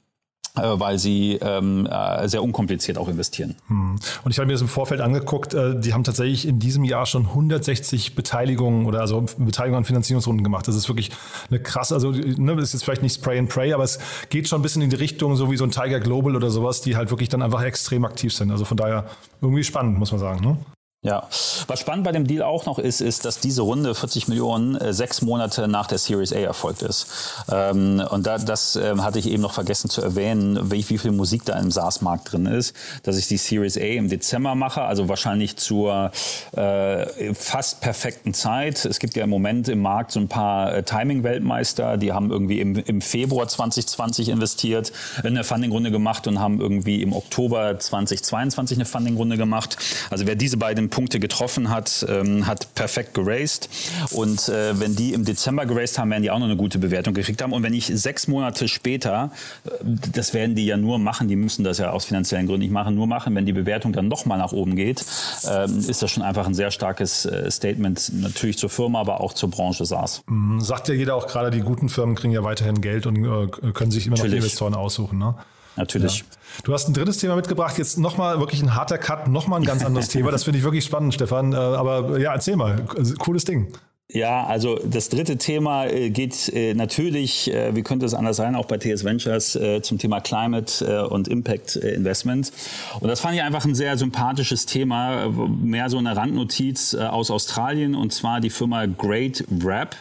weil 0.62 0.98
sie 1.00 1.39
ähm, 1.41 1.86
äh, 1.86 2.28
sehr 2.28 2.44
unkompliziert 2.44 2.98
auch 2.98 3.08
investieren. 3.08 3.56
Hm. 3.68 3.98
Und 4.24 4.32
ich 4.32 4.38
habe 4.38 4.48
mir 4.48 4.54
das 4.54 4.62
im 4.62 4.68
Vorfeld 4.68 5.02
angeguckt, 5.02 5.54
äh, 5.54 5.80
die 5.80 5.94
haben 5.94 6.04
tatsächlich 6.04 6.48
in 6.48 6.60
diesem 6.60 6.84
Jahr 6.84 7.06
schon 7.06 7.28
160 7.28 8.15
Beteiligungen 8.15 8.86
oder 8.86 9.02
also 9.02 9.26
Beteiligungen 9.38 9.80
an 9.80 9.86
Finanzierungsrunden 9.86 10.44
gemacht. 10.44 10.68
Das 10.68 10.76
ist 10.76 10.88
wirklich 10.88 11.12
eine 11.50 11.60
krasse, 11.60 11.94
also 11.94 12.12
ne, 12.12 12.56
das 12.56 12.65
ist 12.65 12.74
jetzt 12.74 12.84
vielleicht 12.84 13.04
nicht 13.04 13.15
Spray 13.15 13.39
and 13.39 13.50
Pray, 13.50 13.74
aber 13.74 13.84
es 13.84 14.00
geht 14.30 14.48
schon 14.48 14.60
ein 14.60 14.63
bisschen 14.63 14.82
in 14.82 14.89
die 14.89 14.96
Richtung, 14.96 15.36
so 15.36 15.52
wie 15.52 15.58
so 15.58 15.63
ein 15.63 15.72
Tiger 15.72 16.00
Global 16.00 16.36
oder 16.36 16.50
sowas, 16.50 16.82
die 16.82 16.96
halt 16.96 17.10
wirklich 17.10 17.30
dann 17.30 17.41
einfach 17.41 17.63
extrem 17.63 18.06
aktiv 18.06 18.34
sind. 18.34 18.52
Also 18.52 18.65
von 18.65 18.78
daher 18.78 19.06
irgendwie 19.41 19.63
spannend, 19.63 20.00
muss 20.00 20.12
man 20.12 20.20
sagen. 20.20 20.41
Ne? 20.41 20.58
Ja, 21.06 21.28
was 21.68 21.82
spannend 21.82 22.04
bei 22.04 22.12
dem 22.12 22.26
Deal 22.26 22.41
auch 22.41 22.65
noch 22.65 22.80
ist, 22.80 23.00
ist, 23.00 23.26
dass 23.26 23.39
diese 23.39 23.62
Runde 23.62 23.94
40 23.94 24.28
Millionen 24.28 24.74
äh, 24.74 24.91
sechs 24.91 25.22
Monate 25.22 25.68
nach 25.68 25.86
der 25.86 26.00
Series 26.00 26.34
A 26.34 26.38
erfolgt 26.38 26.82
ist. 26.82 27.06
Ähm, 27.48 28.04
und 28.10 28.26
da, 28.26 28.39
das 28.39 28.76
äh, 28.76 28.96
hatte 28.98 29.20
ich 29.20 29.30
eben 29.30 29.44
noch 29.44 29.54
vergessen 29.54 29.88
zu 29.88 30.02
erwähnen, 30.02 30.72
wie, 30.72 30.89
wie 30.89 30.98
viel 30.98 31.12
Musik 31.12 31.46
da 31.46 31.60
im 31.60 31.70
SaaS-Markt 31.70 32.32
drin 32.32 32.48
ist, 32.48 32.76
dass 33.04 33.18
ich 33.18 33.28
die 33.28 33.38
Series 33.38 33.78
A 33.78 33.82
im 33.82 34.10
Dezember 34.10 34.56
mache, 34.56 34.82
also 34.82 35.08
wahrscheinlich 35.08 35.58
zur 35.58 36.10
äh, 36.54 37.36
fast 37.36 37.82
perfekten 37.82 38.34
Zeit. 38.34 38.84
Es 38.84 38.98
gibt 38.98 39.15
ja 39.15 39.26
im 39.26 39.30
Moment 39.30 39.70
im 39.70 39.84
Markt 39.84 40.12
so 40.12 40.20
ein 40.20 40.28
paar 40.28 40.74
äh, 40.74 40.82
Timing-Weltmeister, 40.82 41.98
die 41.98 42.13
haben 42.13 42.32
irgendwie 42.32 42.62
im, 42.62 42.78
im 42.78 43.02
Februar 43.02 43.48
2020 43.48 44.30
investiert, 44.30 44.91
eine 45.24 45.44
Funding-Runde 45.44 45.91
gemacht 45.91 46.26
und 46.26 46.39
haben 46.39 46.60
irgendwie 46.60 47.04
im 47.04 47.13
Oktober 47.13 47.78
2022 47.78 48.78
eine 48.78 48.86
Funding-Runde 48.86 49.38
gemacht. 49.38 49.78
Also 50.10 50.26
wer 50.26 50.34
diese 50.34 50.58
beiden 50.58 50.89
Punkte 50.95 51.19
getroffen 51.19 51.69
hat, 51.69 52.05
ähm, 52.08 52.47
hat 52.47 52.73
perfekt 52.73 53.13
geraced. 53.13 53.67
Und 54.12 54.47
äh, 54.47 54.79
wenn 54.79 54.95
die 54.95 55.12
im 55.12 55.25
Dezember 55.25 55.65
geraced 55.65 55.99
haben, 55.99 56.10
werden 56.10 56.23
die 56.23 56.31
auch 56.31 56.39
noch 56.39 56.45
eine 56.45 56.55
gute 56.55 56.79
Bewertung 56.79 57.13
gekriegt 57.13 57.41
haben. 57.41 57.51
Und 57.51 57.63
wenn 57.63 57.73
ich 57.73 57.88
sechs 57.88 58.29
Monate 58.29 58.69
später, 58.69 59.31
äh, 59.65 59.69
das 60.13 60.34
werden 60.34 60.55
die 60.55 60.65
ja 60.65 60.77
nur 60.77 60.97
machen, 60.97 61.27
die 61.27 61.36
müssen 61.36 61.65
das 61.65 61.79
ja 61.79 61.89
aus 61.91 62.05
finanziellen 62.05 62.47
Gründen 62.47 62.62
nicht 62.62 62.71
machen, 62.71 62.95
nur 62.95 63.08
machen, 63.08 63.36
wenn 63.36 63.45
die 63.45 63.51
Bewertung 63.51 63.91
dann 63.91 64.08
nochmal 64.08 64.38
nach 64.38 64.53
oben 64.53 64.77
geht, 64.77 65.03
äh, 65.43 65.69
ist 65.69 66.01
das 66.01 66.12
schon 66.12 66.23
einfach 66.23 66.47
ein 66.47 66.53
sehr 66.53 66.71
starkes 66.71 67.25
äh, 67.25 67.51
Statement, 67.51 68.13
natürlich 68.13 68.58
zur 68.58 68.69
Firma, 68.69 69.01
aber 69.01 69.19
auch 69.19 69.34
zur 69.34 69.49
Branche 69.51 69.86
SaaS. 69.86 70.23
Mhm, 70.29 70.62
sagt 70.62 70.88
ja 70.88 70.93
jeder 70.93 71.15
auch 71.15 71.27
gerade, 71.27 71.51
die 71.51 71.60
guten 71.60 71.89
Firmen 71.89 72.15
kriegen 72.15 72.31
ja 72.31 72.43
weiterhin 72.45 72.79
Geld 72.79 73.05
und 73.05 73.17
äh, 73.17 73.71
können 73.73 73.91
sich 73.91 74.08
immer 74.08 74.17
noch. 74.17 74.23
Investoren 74.23 74.75
aussuchen. 74.75 75.19
Ne? 75.19 75.36
Natürlich. 75.76 76.20
Ja. 76.20 76.26
Du 76.64 76.74
hast 76.74 76.88
ein 76.88 76.94
drittes 76.94 77.18
Thema 77.18 77.36
mitgebracht, 77.36 77.78
jetzt 77.78 77.98
nochmal 77.98 78.40
wirklich 78.40 78.62
ein 78.62 78.76
harter 78.76 78.98
Cut, 78.98 79.28
nochmal 79.28 79.60
ein 79.60 79.66
ganz 79.66 79.84
anderes 79.84 80.08
Thema. 80.10 80.32
Das 80.32 80.44
finde 80.46 80.60
ich 80.60 80.64
wirklich 80.64 80.86
spannend, 80.86 81.14
Stefan. 81.14 81.54
Äh, 81.54 81.58
aber 81.58 82.18
ja, 82.20 82.34
erzähl 82.34 82.56
mal, 82.56 82.86
cooles 83.20 83.46
Ding. 83.46 83.74
Ja, 84.08 84.46
also 84.46 84.80
das 84.86 85.10
dritte 85.10 85.38
Thema 85.38 85.88
äh, 85.88 86.12
geht 86.12 86.50
äh, 86.54 86.76
natürlich, 86.76 87.52
äh, 87.52 87.76
wie 87.76 87.82
könnte 87.82 88.06
es 88.06 88.13
anders 88.13 88.38
sein, 88.38 88.54
auch 88.54 88.68
bei 88.68 88.78
TS 88.78 89.04
Ventures 89.04 89.58
zum 89.82 89.98
Thema 89.98 90.20
Climate 90.20 91.10
und 91.10 91.28
Impact 91.28 91.76
Investment. 91.78 92.52
Und 93.00 93.08
das 93.08 93.20
fand 93.20 93.36
ich 93.36 93.41
einfach 93.41 93.65
ein 93.65 93.74
sehr 93.74 93.98
sympathisches 93.98 94.65
Thema, 94.65 95.30
mehr 95.30 95.89
so 95.89 95.98
eine 95.98 96.15
Randnotiz 96.15 96.94
aus 96.94 97.32
Australien. 97.32 97.96
Und 97.96 98.13
zwar 98.13 98.41
die 98.41 98.50
Firma 98.50 98.86
Great 98.86 99.44
Wrap 99.50 99.96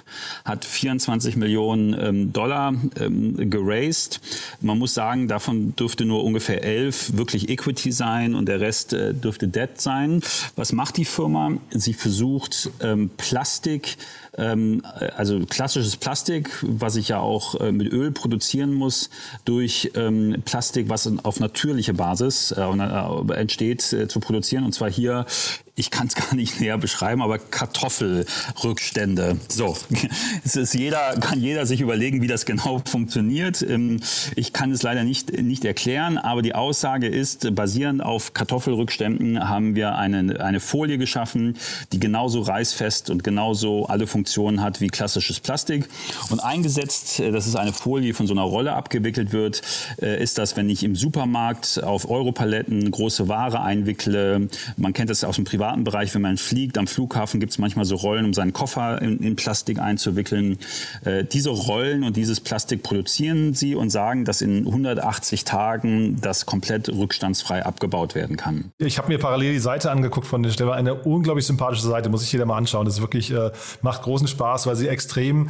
hat 0.45 0.64
24 0.64 1.37
Millionen 1.37 1.97
ähm, 1.99 2.33
Dollar 2.33 2.75
ähm, 3.01 3.51
geraced. 3.51 4.21
Man 4.61 4.79
muss 4.79 4.95
sagen, 4.95 5.29
davon 5.29 5.77
dürfte 5.77 6.05
nur 6.05 6.25
ungefähr 6.25 6.62
11 6.62 7.17
wirklich 7.17 7.49
Equity 7.49 7.93
sein 7.93 8.35
und 8.35 8.47
der 8.47 8.61
Rest 8.61 8.93
dürfte 8.93 9.49
Debt 9.49 9.81
sein. 9.81 10.21
Was 10.57 10.73
macht 10.73 10.97
die 10.97 11.05
Firma? 11.05 11.53
Sie 11.71 11.95
versucht 11.95 12.71
ähm, 12.81 13.11
Plastik 13.17 13.95
ähm, 14.37 14.83
also 15.16 15.40
klassisches 15.47 15.97
Plastik, 15.97 16.51
was 16.62 16.97
ich 16.97 17.09
ja 17.09 17.20
auch 17.20 17.61
äh, 17.61 17.73
mit 17.73 17.92
Öl 17.92 18.11
produzieren 18.11 18.73
muss, 18.73 19.11
durch 19.44 19.92
ähm, 19.94 20.42
Plastik, 20.44 20.88
was 20.88 21.11
auf 21.23 21.40
natürliche 21.40 21.94
Basis 21.94 22.53
äh, 22.53 22.62
äh 22.62 23.33
entsteht, 23.35 23.92
äh, 23.92 24.09
zu 24.09 24.20
produzieren. 24.20 24.64
Und 24.64 24.73
zwar 24.73 24.90
hier 24.90 25.27
ich 25.77 25.91
kann 25.91 26.07
es 26.07 26.15
gar 26.15 26.35
nicht 26.35 26.61
näher 26.61 26.79
beschreiben, 26.79 27.23
aber 27.23 27.39
Kartoffelrückstände. 27.39 29.37
So, 29.49 29.77
es 30.45 30.57
ist 30.57 30.75
jeder, 30.75 31.15
kann 31.21 31.41
jeder 31.41 31.67
sich 31.67 31.81
überlegen, 31.81 32.23
wie 32.23 32.27
das 32.27 32.47
genau 32.47 32.81
funktioniert. 32.85 33.63
Ähm, 33.63 34.01
ich 34.37 34.53
kann 34.53 34.71
es 34.71 34.83
leider 34.83 35.05
nicht, 35.05 35.33
nicht 35.41 35.65
erklären, 35.65 36.19
aber 36.19 36.43
die 36.43 36.55
Aussage 36.55 37.09
ist, 37.09 37.55
basierend 37.55 38.03
auf 38.03 38.35
Kartoffelrückständen 38.35 39.49
haben 39.49 39.75
wir 39.75 39.97
eine, 39.97 40.41
eine 40.41 40.61
Folie 40.61 40.99
geschaffen, 40.99 41.57
die 41.93 41.99
genauso 41.99 42.43
reißfest 42.43 43.11
und 43.11 43.25
genauso 43.25 43.87
alle 43.87 44.07
Funktionen 44.07 44.63
hat 44.63 44.81
wie 44.81 44.89
klassisches 44.89 45.41
Plastik. 45.41 45.89
Und 46.31 46.41
eingesetzt, 46.41 47.21
äh, 47.21 47.33
das 47.33 47.47
ist 47.47 47.57
eine 47.57 47.73
Folie, 47.73 48.09
die 48.09 48.13
von 48.13 48.27
so 48.27 48.35
einer 48.35 48.43
Rolle 48.43 48.75
abgewickelt 48.75 49.33
wird, 49.33 49.63
äh, 50.01 50.23
ist 50.23 50.39
das, 50.39 50.57
wenn 50.57 50.69
ich 50.71 50.85
im 50.85 50.95
Supermarkt 50.95 51.83
auf 51.83 52.09
Europaletten 52.09 52.91
große 52.91 53.29
Ware 53.29 53.63
einwickle, 53.63 54.49
man 54.77 54.93
kennt 54.93 55.11
das 55.11 55.25
aus 55.25 55.37
dem 55.37 55.45
Privat 55.45 55.63
privaten 55.64 55.85
Bereich, 55.85 56.14
wenn 56.14 56.20
man 56.20 56.37
fliegt, 56.37 56.77
am 56.77 56.87
Flughafen 56.87 57.40
gibt 57.40 57.53
es 57.53 57.59
manchmal 57.59 57.87
so 57.87 57.96
Rollen, 57.96 58.27
um 58.27 58.35
seinen 58.35 58.53
Koffer 58.53 59.00
in, 59.00 59.18
in 59.20 59.35
Plastik 59.35 59.79
einzuwickeln. 59.79 60.59
Äh, 61.05 61.24
diese 61.24 61.48
Rollen 61.48 62.05
und 62.05 62.16
dieses 62.16 62.40
Plastik 62.40 62.83
produzieren 62.83 63.55
sie 63.55 63.74
und 63.74 63.88
sagen, 63.88 64.27
dass 64.27 64.42
in 64.42 64.66
180 64.66 65.44
Tagen 65.44 66.20
das 66.20 66.44
komplett 66.44 66.90
rückstandsfrei 66.90 67.64
abgebaut 67.64 68.14
werden 68.14 68.37
kann. 68.37 68.72
Ich 68.77 68.98
habe 68.98 69.09
mir 69.09 69.18
parallel 69.18 69.55
die 69.55 69.59
Seite 69.59 69.90
angeguckt 69.90 70.27
von 70.27 70.42
der 70.42 70.50
Stelle. 70.50 70.72
Eine 70.72 70.96
unglaublich 70.96 71.46
sympathische 71.46 71.87
Seite, 71.87 72.11
muss 72.11 72.22
ich 72.22 72.31
jeder 72.31 72.44
mal 72.44 72.59
anschauen. 72.59 72.85
Das 72.85 72.96
ist 72.96 73.00
wirklich, 73.00 73.31
äh, 73.31 73.50
macht 73.81 74.03
großen 74.03 74.29
Spaß, 74.29 74.66
weil 74.66 74.77
sie 74.77 74.88
extrem 74.88 75.48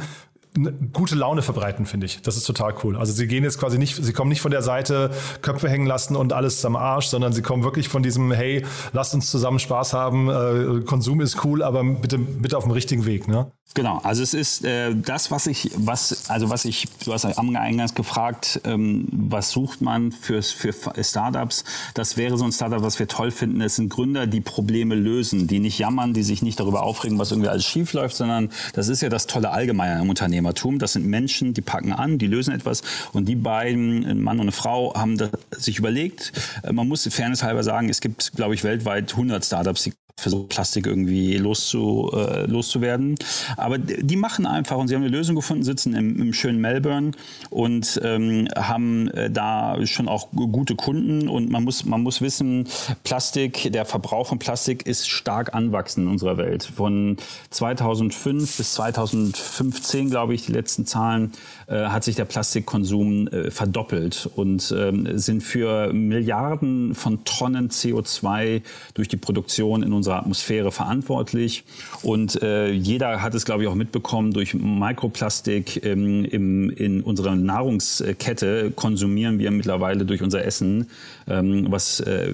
gute 0.93 1.15
Laune 1.15 1.41
verbreiten, 1.41 1.85
finde 1.85 2.05
ich. 2.05 2.21
Das 2.21 2.37
ist 2.37 2.45
total 2.45 2.73
cool. 2.83 2.97
Also 2.97 3.11
sie 3.11 3.27
gehen 3.27 3.43
jetzt 3.43 3.59
quasi 3.59 3.77
nicht, 3.77 3.95
sie 4.03 4.13
kommen 4.13 4.29
nicht 4.29 4.41
von 4.41 4.51
der 4.51 4.61
Seite 4.61 5.11
Köpfe 5.41 5.69
hängen 5.69 5.85
lassen 5.85 6.15
und 6.15 6.33
alles 6.33 6.63
am 6.65 6.75
Arsch, 6.75 7.07
sondern 7.07 7.33
sie 7.33 7.41
kommen 7.41 7.63
wirklich 7.63 7.89
von 7.89 8.03
diesem, 8.03 8.31
hey, 8.31 8.65
lasst 8.93 9.13
uns 9.13 9.29
zusammen 9.29 9.59
Spaß 9.59 9.93
haben, 9.93 10.29
äh, 10.29 10.81
Konsum 10.85 11.21
ist 11.21 11.43
cool, 11.43 11.61
aber 11.61 11.83
bitte, 11.83 12.17
bitte 12.17 12.57
auf 12.57 12.63
dem 12.63 12.71
richtigen 12.71 13.05
Weg, 13.05 13.27
ne? 13.27 13.51
Genau, 13.73 13.97
also 14.03 14.23
es 14.23 14.33
ist 14.33 14.63
äh, 14.63 14.95
das, 14.95 15.31
was 15.31 15.47
ich, 15.47 15.69
was, 15.75 16.29
also 16.29 16.49
was 16.49 16.63
ich, 16.63 16.87
du 17.03 17.11
hast 17.11 17.25
Eingangs 17.25 17.93
gefragt, 17.93 18.61
ähm, 18.63 19.05
was 19.11 19.51
sucht 19.51 19.81
man 19.81 20.13
für, 20.13 20.41
für 20.41 20.73
Startups? 21.03 21.65
Das 21.93 22.15
wäre 22.15 22.37
so 22.37 22.45
ein 22.45 22.53
Startup, 22.53 22.81
was 22.81 22.99
wir 22.99 23.09
toll 23.09 23.31
finden. 23.31 23.59
Es 23.59 23.75
sind 23.75 23.89
Gründer, 23.89 24.27
die 24.27 24.39
Probleme 24.39 24.95
lösen, 24.95 25.47
die 25.47 25.59
nicht 25.59 25.77
jammern, 25.77 26.13
die 26.13 26.23
sich 26.23 26.41
nicht 26.41 26.57
darüber 26.57 26.83
aufregen, 26.83 27.19
was 27.19 27.31
irgendwie 27.31 27.49
alles 27.49 27.65
schief 27.65 27.91
läuft, 27.91 28.15
sondern 28.15 28.49
das 28.71 28.87
ist 28.87 29.01
ja 29.01 29.09
das 29.09 29.27
tolle 29.27 29.49
Allgemeine 29.51 30.01
im 30.01 30.09
Unternehmertum. 30.09 30.79
Das 30.79 30.93
sind 30.93 31.05
Menschen, 31.05 31.53
die 31.53 31.61
packen 31.61 31.91
an, 31.91 32.17
die 32.17 32.27
lösen 32.27 32.53
etwas 32.53 32.81
und 33.11 33.25
die 33.27 33.35
beiden, 33.35 34.05
ein 34.05 34.21
Mann 34.21 34.37
und 34.37 34.43
eine 34.43 34.51
Frau, 34.53 34.95
haben 34.95 35.17
sich 35.51 35.79
überlegt, 35.79 36.31
äh, 36.63 36.71
man 36.71 36.87
muss 36.87 37.05
fairness 37.05 37.43
halber 37.43 37.63
sagen, 37.63 37.89
es 37.89 37.99
gibt, 37.99 38.31
glaube 38.37 38.55
ich, 38.55 38.63
weltweit 38.63 39.11
100 39.11 39.43
Startups, 39.43 39.83
die 39.83 39.93
versucht, 40.17 40.49
Plastik 40.49 40.87
irgendwie 40.87 41.37
loszu, 41.37 42.09
äh, 42.13 42.45
loszuwerden. 42.45 43.15
Aber 43.57 43.77
die 43.77 44.15
machen 44.15 44.45
einfach 44.45 44.77
und 44.77 44.87
sie 44.87 44.95
haben 44.95 45.03
eine 45.03 45.11
Lösung 45.11 45.35
gefunden, 45.35 45.63
sitzen 45.63 45.93
im, 45.93 46.19
im 46.21 46.33
schönen 46.33 46.59
Melbourne 46.59 47.11
und 47.49 47.99
ähm, 48.03 48.47
haben 48.55 49.09
äh, 49.09 49.29
da 49.29 49.77
schon 49.85 50.07
auch 50.07 50.31
gute 50.31 50.75
Kunden. 50.75 51.27
Und 51.27 51.49
man 51.51 51.63
muss, 51.63 51.85
man 51.85 52.01
muss 52.01 52.21
wissen, 52.21 52.67
Plastik, 53.03 53.71
der 53.73 53.85
Verbrauch 53.85 54.27
von 54.27 54.39
Plastik 54.39 54.87
ist 54.87 55.09
stark 55.09 55.53
anwachsend 55.53 56.05
in 56.05 56.11
unserer 56.11 56.37
Welt. 56.37 56.63
Von 56.63 57.17
2005 57.49 58.57
bis 58.57 58.73
2015, 58.73 60.09
glaube 60.09 60.33
ich, 60.33 60.45
die 60.45 60.53
letzten 60.53 60.85
Zahlen, 60.85 61.33
äh, 61.67 61.85
hat 61.85 62.03
sich 62.03 62.15
der 62.15 62.25
Plastikkonsum 62.25 63.27
äh, 63.27 63.51
verdoppelt 63.51 64.29
und 64.35 64.73
ähm, 64.77 65.17
sind 65.17 65.41
für 65.41 65.91
Milliarden 65.93 66.95
von 66.95 67.23
Tonnen 67.25 67.69
CO2 67.69 68.61
durch 68.93 69.07
die 69.07 69.17
Produktion 69.17 69.83
in 69.83 69.93
unserer 69.93 70.17
Atmosphäre 70.17 70.71
verantwortlich. 70.71 71.63
Und 72.01 72.41
äh, 72.41 72.71
jeder 72.71 73.21
hat 73.21 73.33
es, 73.35 73.45
glaube 73.45 73.63
ich, 73.63 73.69
auch 73.69 73.75
mitbekommen, 73.75 74.31
durch 74.31 74.53
Mikroplastik 74.53 75.83
ähm, 75.85 76.25
im, 76.25 76.69
in 76.69 77.01
unserer 77.01 77.35
Nahrungskette 77.35 78.71
konsumieren 78.71 79.39
wir 79.39 79.51
mittlerweile 79.51 80.05
durch 80.05 80.21
unser 80.21 80.45
Essen 80.45 80.87
ähm, 81.27 81.67
was 81.69 81.99
äh, 81.99 82.33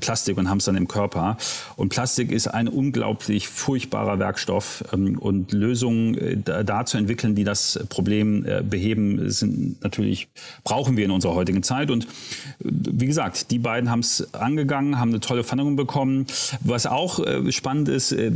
Plastik 0.00 0.38
und 0.38 0.48
haben 0.48 0.58
es 0.58 0.64
dann 0.64 0.76
im 0.76 0.88
Körper. 0.88 1.36
Und 1.76 1.90
Plastik 1.90 2.32
ist 2.32 2.46
ein 2.48 2.68
unglaublich 2.68 3.48
furchtbarer 3.48 4.18
Werkstoff 4.18 4.84
ähm, 4.92 5.18
und 5.18 5.52
Lösungen 5.52 6.16
äh, 6.16 6.36
da, 6.36 6.62
da, 6.62 6.86
zu 6.86 6.96
entwickeln, 6.96 7.34
die 7.34 7.44
das 7.44 7.80
Problem 7.88 8.44
äh, 8.46 8.62
beheben, 8.70 9.30
sind 9.30 9.82
natürlich 9.82 10.28
brauchen 10.64 10.96
wir 10.96 11.04
in 11.04 11.10
unserer 11.10 11.34
heutigen 11.34 11.62
Zeit. 11.62 11.90
Und 11.90 12.04
äh, 12.04 12.08
wie 12.64 13.06
gesagt, 13.06 13.50
die 13.50 13.58
beiden 13.58 13.90
haben 13.90 14.00
es 14.00 14.32
angegangen, 14.34 14.98
haben 14.98 15.10
eine 15.10 15.20
tolle 15.20 15.44
Funding 15.44 15.76
bekommen. 15.76 16.26
Was 16.60 16.86
auch 16.86 17.18
äh, 17.20 17.50
spannend 17.52 17.88
ist, 17.88 18.12
äh, 18.12 18.32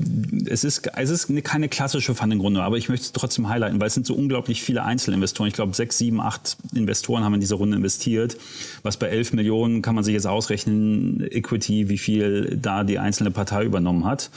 es 0.46 0.64
ist 0.64 0.90
es 0.96 1.10
ist 1.10 1.44
keine 1.44 1.68
klassische 1.68 2.14
Funding-Runde, 2.14 2.62
aber 2.62 2.76
ich 2.76 2.88
möchte 2.88 3.06
es 3.06 3.12
trotzdem 3.12 3.48
highlighten, 3.48 3.80
weil 3.80 3.88
es 3.88 3.94
sind 3.94 4.06
so 4.06 4.14
unglaublich 4.14 4.62
viele 4.62 4.84
Einzelinvestoren. 4.84 5.48
Ich 5.48 5.54
glaube, 5.54 5.74
sechs, 5.74 5.98
sieben, 5.98 6.20
acht 6.20 6.56
Investoren 6.74 7.24
haben 7.24 7.34
in 7.34 7.40
diese 7.40 7.54
Runde 7.54 7.76
investiert, 7.76 8.36
was 8.82 8.96
bei 8.96 9.08
elf 9.08 9.32
Millionen 9.32 9.82
kann 9.82 9.94
man 9.94 10.04
sich 10.04 10.14
jetzt 10.14 10.26
ausrechnen, 10.26 11.26
Equity, 11.30 11.88
wie 11.88 11.98
viel 11.98 12.58
da 12.60 12.84
die 12.84 12.98
einzelne 12.98 13.30
Partei 13.30 13.64
übernommen 13.64 14.04
hat. 14.04 14.30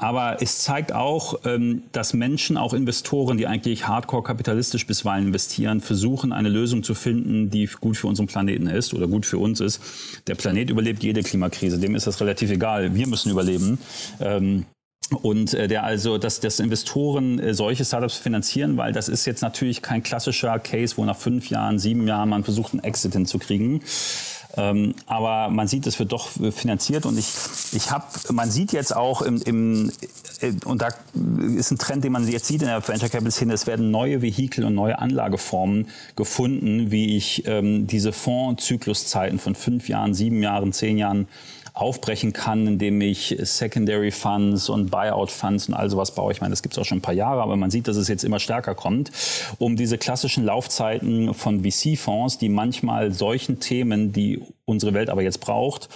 Aber 0.00 0.40
es 0.40 0.60
zeigt 0.60 0.92
auch, 0.92 1.40
ähm, 1.44 1.82
dass 1.90 2.14
Menschen, 2.14 2.56
auch 2.56 2.72
Investoren, 2.72 3.36
die 3.36 3.48
eigentlich 3.48 3.88
hardcore 3.88 4.22
kapitalistisch 4.22 4.86
bisweilen 4.86 5.26
investieren, 5.26 5.80
versuchen, 5.80 6.32
eine 6.32 6.48
Lösung 6.48 6.84
zu 6.84 6.94
finden, 6.94 7.50
die 7.50 7.68
gut 7.80 7.96
für 7.96 8.06
unseren 8.06 8.28
Planeten 8.28 8.68
ist 8.68 8.94
oder 8.94 9.08
gut 9.08 9.26
für 9.26 9.38
uns 9.38 9.58
ist. 9.58 9.80
Der 10.28 10.36
Planet 10.36 10.70
überlebt 10.70 11.02
jede 11.02 11.24
Klimakrise, 11.24 11.80
dem 11.80 11.96
ist 11.96 12.06
das 12.06 12.20
relativ 12.20 12.48
egal. 12.52 12.94
Wir 12.94 13.08
müssen 13.08 13.30
überleben. 13.30 13.78
Ähm, 14.20 14.66
und 15.22 15.54
äh, 15.54 15.66
der 15.66 15.82
also, 15.84 16.16
dass, 16.16 16.38
dass 16.38 16.60
Investoren 16.60 17.40
äh, 17.40 17.54
solche 17.54 17.84
Startups 17.84 18.18
finanzieren, 18.18 18.76
weil 18.76 18.92
das 18.92 19.08
ist 19.08 19.24
jetzt 19.24 19.40
natürlich 19.40 19.82
kein 19.82 20.04
klassischer 20.04 20.60
Case, 20.60 20.96
wo 20.96 21.04
nach 21.04 21.16
fünf 21.16 21.50
Jahren, 21.50 21.80
sieben 21.80 22.06
Jahren 22.06 22.28
man 22.28 22.44
versucht, 22.44 22.72
einen 22.72 22.84
Exit 22.84 23.14
hinzukriegen. 23.14 23.80
Ähm, 24.58 24.94
aber 25.06 25.50
man 25.50 25.68
sieht, 25.68 25.86
es 25.86 25.98
wird 26.00 26.10
doch 26.10 26.28
finanziert 26.50 27.06
und 27.06 27.16
ich, 27.16 27.28
ich 27.72 27.92
habe, 27.92 28.04
man 28.32 28.50
sieht 28.50 28.72
jetzt 28.72 28.94
auch 28.94 29.22
im, 29.22 29.40
im, 29.42 29.92
äh, 30.40 30.52
und 30.64 30.82
da 30.82 30.88
ist 31.56 31.70
ein 31.70 31.78
Trend, 31.78 32.02
den 32.02 32.10
man 32.10 32.26
jetzt 32.26 32.46
sieht 32.46 32.62
in 32.62 32.68
der 32.68 32.86
Venture 32.86 33.08
Capital 33.08 33.30
Szene, 33.30 33.54
es 33.54 33.68
werden 33.68 33.92
neue 33.92 34.20
Vehikel 34.20 34.64
und 34.64 34.74
neue 34.74 34.98
Anlageformen 34.98 35.86
gefunden, 36.16 36.90
wie 36.90 37.16
ich 37.16 37.46
ähm, 37.46 37.86
diese 37.86 38.12
Fondszykluszeiten 38.12 39.38
von 39.38 39.54
fünf 39.54 39.88
Jahren, 39.88 40.12
sieben 40.12 40.42
Jahren, 40.42 40.72
zehn 40.72 40.98
Jahren 40.98 41.28
aufbrechen 41.78 42.32
kann, 42.32 42.66
indem 42.66 43.00
ich 43.00 43.36
Secondary 43.40 44.10
Funds 44.10 44.68
und 44.68 44.90
Buyout 44.90 45.30
Funds 45.30 45.68
und 45.68 45.74
all 45.74 45.88
sowas 45.88 46.12
baue. 46.12 46.32
Ich 46.32 46.40
meine, 46.40 46.50
das 46.50 46.62
gibt 46.62 46.74
es 46.74 46.78
auch 46.78 46.84
schon 46.84 46.98
ein 46.98 47.02
paar 47.02 47.14
Jahre, 47.14 47.40
aber 47.40 47.56
man 47.56 47.70
sieht, 47.70 47.86
dass 47.86 47.96
es 47.96 48.08
jetzt 48.08 48.24
immer 48.24 48.40
stärker 48.40 48.74
kommt, 48.74 49.12
um 49.58 49.76
diese 49.76 49.96
klassischen 49.96 50.44
Laufzeiten 50.44 51.34
von 51.34 51.62
VC-Fonds, 51.62 52.38
die 52.38 52.48
manchmal 52.48 53.12
solchen 53.12 53.60
Themen, 53.60 54.12
die 54.12 54.42
unsere 54.64 54.92
Welt 54.92 55.08
aber 55.08 55.22
jetzt 55.22 55.38
braucht, 55.38 55.88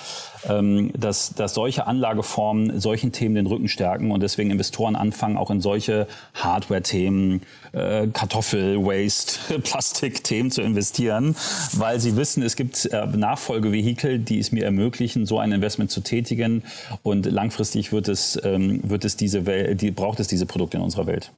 dass, 0.45 1.35
dass 1.35 1.55
solche 1.55 1.87
Anlageformen 1.87 2.81
solchen 2.81 3.13
Themen 3.13 3.35
den 3.35 3.47
Rücken 3.47 3.69
stärken 3.69 4.11
und 4.11 4.23
deswegen 4.23 4.51
Investoren 4.51 4.97
anfangen, 4.97 5.37
auch 5.37 5.51
in 5.51 5.61
solche 5.61 6.07
Hardware-Themen, 6.35 7.43
äh, 7.73 8.09
Kartoffel, 8.09 8.79
Waste, 8.85 9.59
Plastik-Themen 9.61 10.51
zu 10.51 10.63
investieren, 10.63 11.37
weil 11.75 12.01
sie 12.01 12.17
wissen, 12.17 12.43
es 12.43 12.57
gibt 12.57 12.87
äh, 12.87 13.07
Nachfolgevehikel, 13.07 14.19
die 14.19 14.39
es 14.39 14.53
mir 14.53 14.65
ermöglichen, 14.65 15.27
so 15.27 15.39
ein 15.39 15.53
Investment 15.53 15.91
zu 15.91 16.01
tätigen 16.01 16.65
und 17.03 17.27
langfristig 17.27 17.93
wird 17.93 18.09
es, 18.09 18.41
ähm, 18.45 18.81
wird 18.83 19.05
es 19.05 19.17
diese 19.17 19.47
Welt, 19.47 19.81
die, 19.81 19.91
braucht 19.91 20.21
es 20.21 20.29
diese 20.29 20.47
Produkte 20.47 20.77
in 20.77 20.83
unserer 20.83 21.07
Welt. 21.07 21.33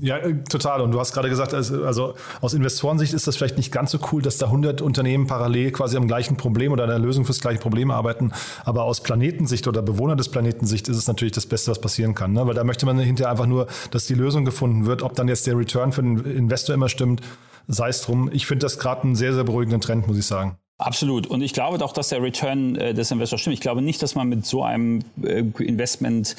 Ja, 0.00 0.18
äh, 0.18 0.44
total. 0.44 0.80
Und 0.80 0.92
du 0.92 1.00
hast 1.00 1.12
gerade 1.12 1.28
gesagt, 1.28 1.54
also, 1.54 1.84
also 1.84 2.14
aus 2.40 2.54
Investorensicht 2.54 3.12
ist 3.12 3.26
das 3.26 3.36
vielleicht 3.36 3.56
nicht 3.56 3.72
ganz 3.72 3.90
so 3.90 3.98
cool, 4.12 4.22
dass 4.22 4.38
da 4.38 4.46
100 4.46 4.80
Unternehmen 4.80 5.26
parallel 5.26 5.72
quasi 5.72 5.96
am 5.96 6.06
gleichen 6.06 6.36
Problem 6.36 6.72
oder 6.72 6.84
einer 6.84 6.98
Lösung 6.98 7.24
fürs 7.24 7.40
gleiche 7.40 7.58
Problem 7.58 7.90
arbeiten. 7.90 8.32
Aber 8.64 8.84
aus 8.84 9.00
Planetensicht 9.00 9.66
oder 9.66 9.82
Bewohner 9.82 10.16
des 10.16 10.28
Planetensicht 10.28 10.88
ist 10.88 10.96
es 10.96 11.08
natürlich 11.08 11.32
das 11.32 11.46
Beste, 11.46 11.70
was 11.70 11.80
passieren 11.80 12.14
kann. 12.14 12.32
Ne? 12.32 12.46
Weil 12.46 12.54
da 12.54 12.64
möchte 12.64 12.86
man 12.86 12.98
hinterher 12.98 13.30
einfach 13.30 13.46
nur, 13.46 13.66
dass 13.90 14.06
die 14.06 14.14
Lösung 14.14 14.44
gefunden 14.44 14.86
wird. 14.86 15.02
Ob 15.02 15.14
dann 15.14 15.28
jetzt 15.28 15.46
der 15.46 15.56
Return 15.56 15.92
für 15.92 16.02
den 16.02 16.24
Investor 16.24 16.74
immer 16.74 16.88
stimmt, 16.88 17.22
sei 17.66 17.88
es 17.88 18.02
drum. 18.02 18.30
Ich 18.32 18.46
finde 18.46 18.64
das 18.66 18.78
gerade 18.78 19.02
einen 19.02 19.16
sehr, 19.16 19.34
sehr 19.34 19.44
beruhigenden 19.44 19.80
Trend, 19.80 20.06
muss 20.06 20.18
ich 20.18 20.26
sagen. 20.26 20.58
Absolut. 20.78 21.26
Und 21.26 21.40
ich 21.40 21.54
glaube 21.54 21.82
auch, 21.82 21.92
dass 21.92 22.10
der 22.10 22.22
Return 22.22 22.76
äh, 22.76 22.92
des 22.92 23.10
Investors 23.10 23.40
stimmt. 23.40 23.54
Ich 23.54 23.60
glaube 23.60 23.80
nicht, 23.80 24.02
dass 24.02 24.14
man 24.14 24.28
mit 24.28 24.44
so 24.44 24.62
einem 24.62 25.00
äh, 25.22 25.42
Investment 25.58 26.36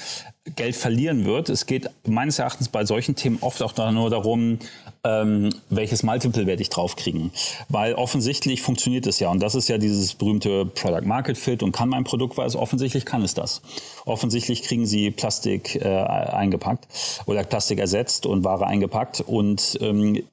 Geld 0.56 0.76
verlieren 0.76 1.26
wird. 1.26 1.50
Es 1.50 1.66
geht 1.66 1.90
meines 2.06 2.40
Erachtens 2.40 2.70
bei 2.70 2.86
solchen 2.86 3.16
Themen 3.16 3.38
oft 3.42 3.62
auch 3.62 3.92
nur 3.92 4.10
darum, 4.10 4.60
ähm, 5.04 5.50
welches 5.70 6.04
Multiple 6.04 6.46
werde 6.46 6.62
ich 6.62 6.70
draufkriegen. 6.70 7.32
Weil 7.70 7.94
offensichtlich 7.94 8.62
funktioniert 8.62 9.08
es 9.08 9.20
ja. 9.20 9.30
Und 9.30 9.42
das 9.42 9.56
ist 9.56 9.68
ja 9.68 9.78
dieses 9.78 10.14
berühmte 10.14 10.66
Product 10.66 11.06
Market 11.06 11.38
Fit 11.38 11.64
und 11.64 11.72
kann 11.72 11.90
mein 11.90 12.04
Produkt 12.04 12.38
was? 12.38 12.56
Offensichtlich 12.56 13.06
kann 13.06 13.22
es 13.22 13.34
das. 13.34 13.62
Offensichtlich 14.06 14.64
kriegen 14.64 14.86
sie 14.86 15.12
Plastik 15.12 15.76
äh, 15.76 15.88
eingepackt 15.88 16.88
oder 17.26 17.44
Plastik 17.44 17.80
ersetzt 17.80 18.26
und 18.26 18.44
Ware 18.44 18.68
eingepackt. 18.68 19.22
Und 19.22 19.78
ähm, 19.82 20.24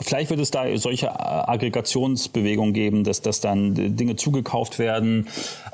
Vielleicht 0.00 0.28
wird 0.28 0.38
es 0.38 0.50
da 0.50 0.76
solche 0.76 1.18
Aggregationsbewegungen 1.18 2.74
geben, 2.74 3.04
dass, 3.04 3.22
dass 3.22 3.40
dann 3.40 3.96
Dinge 3.96 4.16
zugekauft 4.16 4.78
werden. 4.78 5.28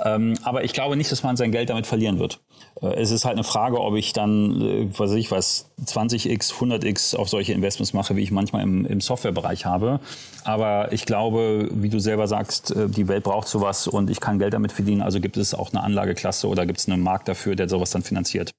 Ähm, 0.04 0.34
aber 0.44 0.62
ich 0.62 0.72
glaube 0.72 0.96
nicht, 0.96 1.10
dass 1.10 1.24
man 1.24 1.36
sein 1.36 1.50
Geld 1.50 1.70
damit 1.70 1.88
verlieren 1.88 2.20
wird. 2.20 2.38
Äh, 2.82 2.94
es 2.94 3.10
ist 3.10 3.24
halt 3.24 3.34
eine 3.34 3.44
Frage, 3.44 3.80
ob 3.80 3.94
ich 3.94 4.12
dann, 4.12 4.60
äh, 4.60 4.88
was 4.90 5.10
weiß 5.10 5.16
ich 5.16 5.30
was, 5.30 5.66
20x, 5.84 6.54
100x 6.54 7.16
auf 7.16 7.28
solche 7.28 7.52
Investments 7.52 7.92
mache, 7.92 8.16
wie 8.16 8.22
ich 8.22 8.30
manchmal 8.30 8.62
im, 8.62 8.86
im 8.86 9.00
Softwarebereich 9.00 9.66
habe. 9.66 10.00
Aber 10.44 10.92
ich 10.92 11.06
glaube, 11.06 11.68
wie 11.72 11.88
du 11.88 11.98
selber 11.98 12.26
sagst, 12.26 12.70
äh, 12.70 12.88
die 12.88 13.08
Welt 13.08 13.24
braucht 13.24 13.48
sowas 13.48 13.86
und 13.86 14.10
ich 14.10 14.20
kann 14.20 14.38
Geld 14.38 14.54
damit 14.54 14.72
verdienen. 14.72 15.02
Also 15.02 15.20
gibt 15.20 15.36
es 15.36 15.54
auch 15.54 15.72
eine 15.72 15.82
Anlageklasse 15.82 16.48
oder 16.48 16.66
gibt 16.66 16.78
es 16.78 16.88
einen 16.88 17.02
Markt 17.02 17.28
dafür, 17.28 17.56
der 17.56 17.68
sowas 17.68 17.90
dann 17.90 18.02
finanziert. 18.02 18.50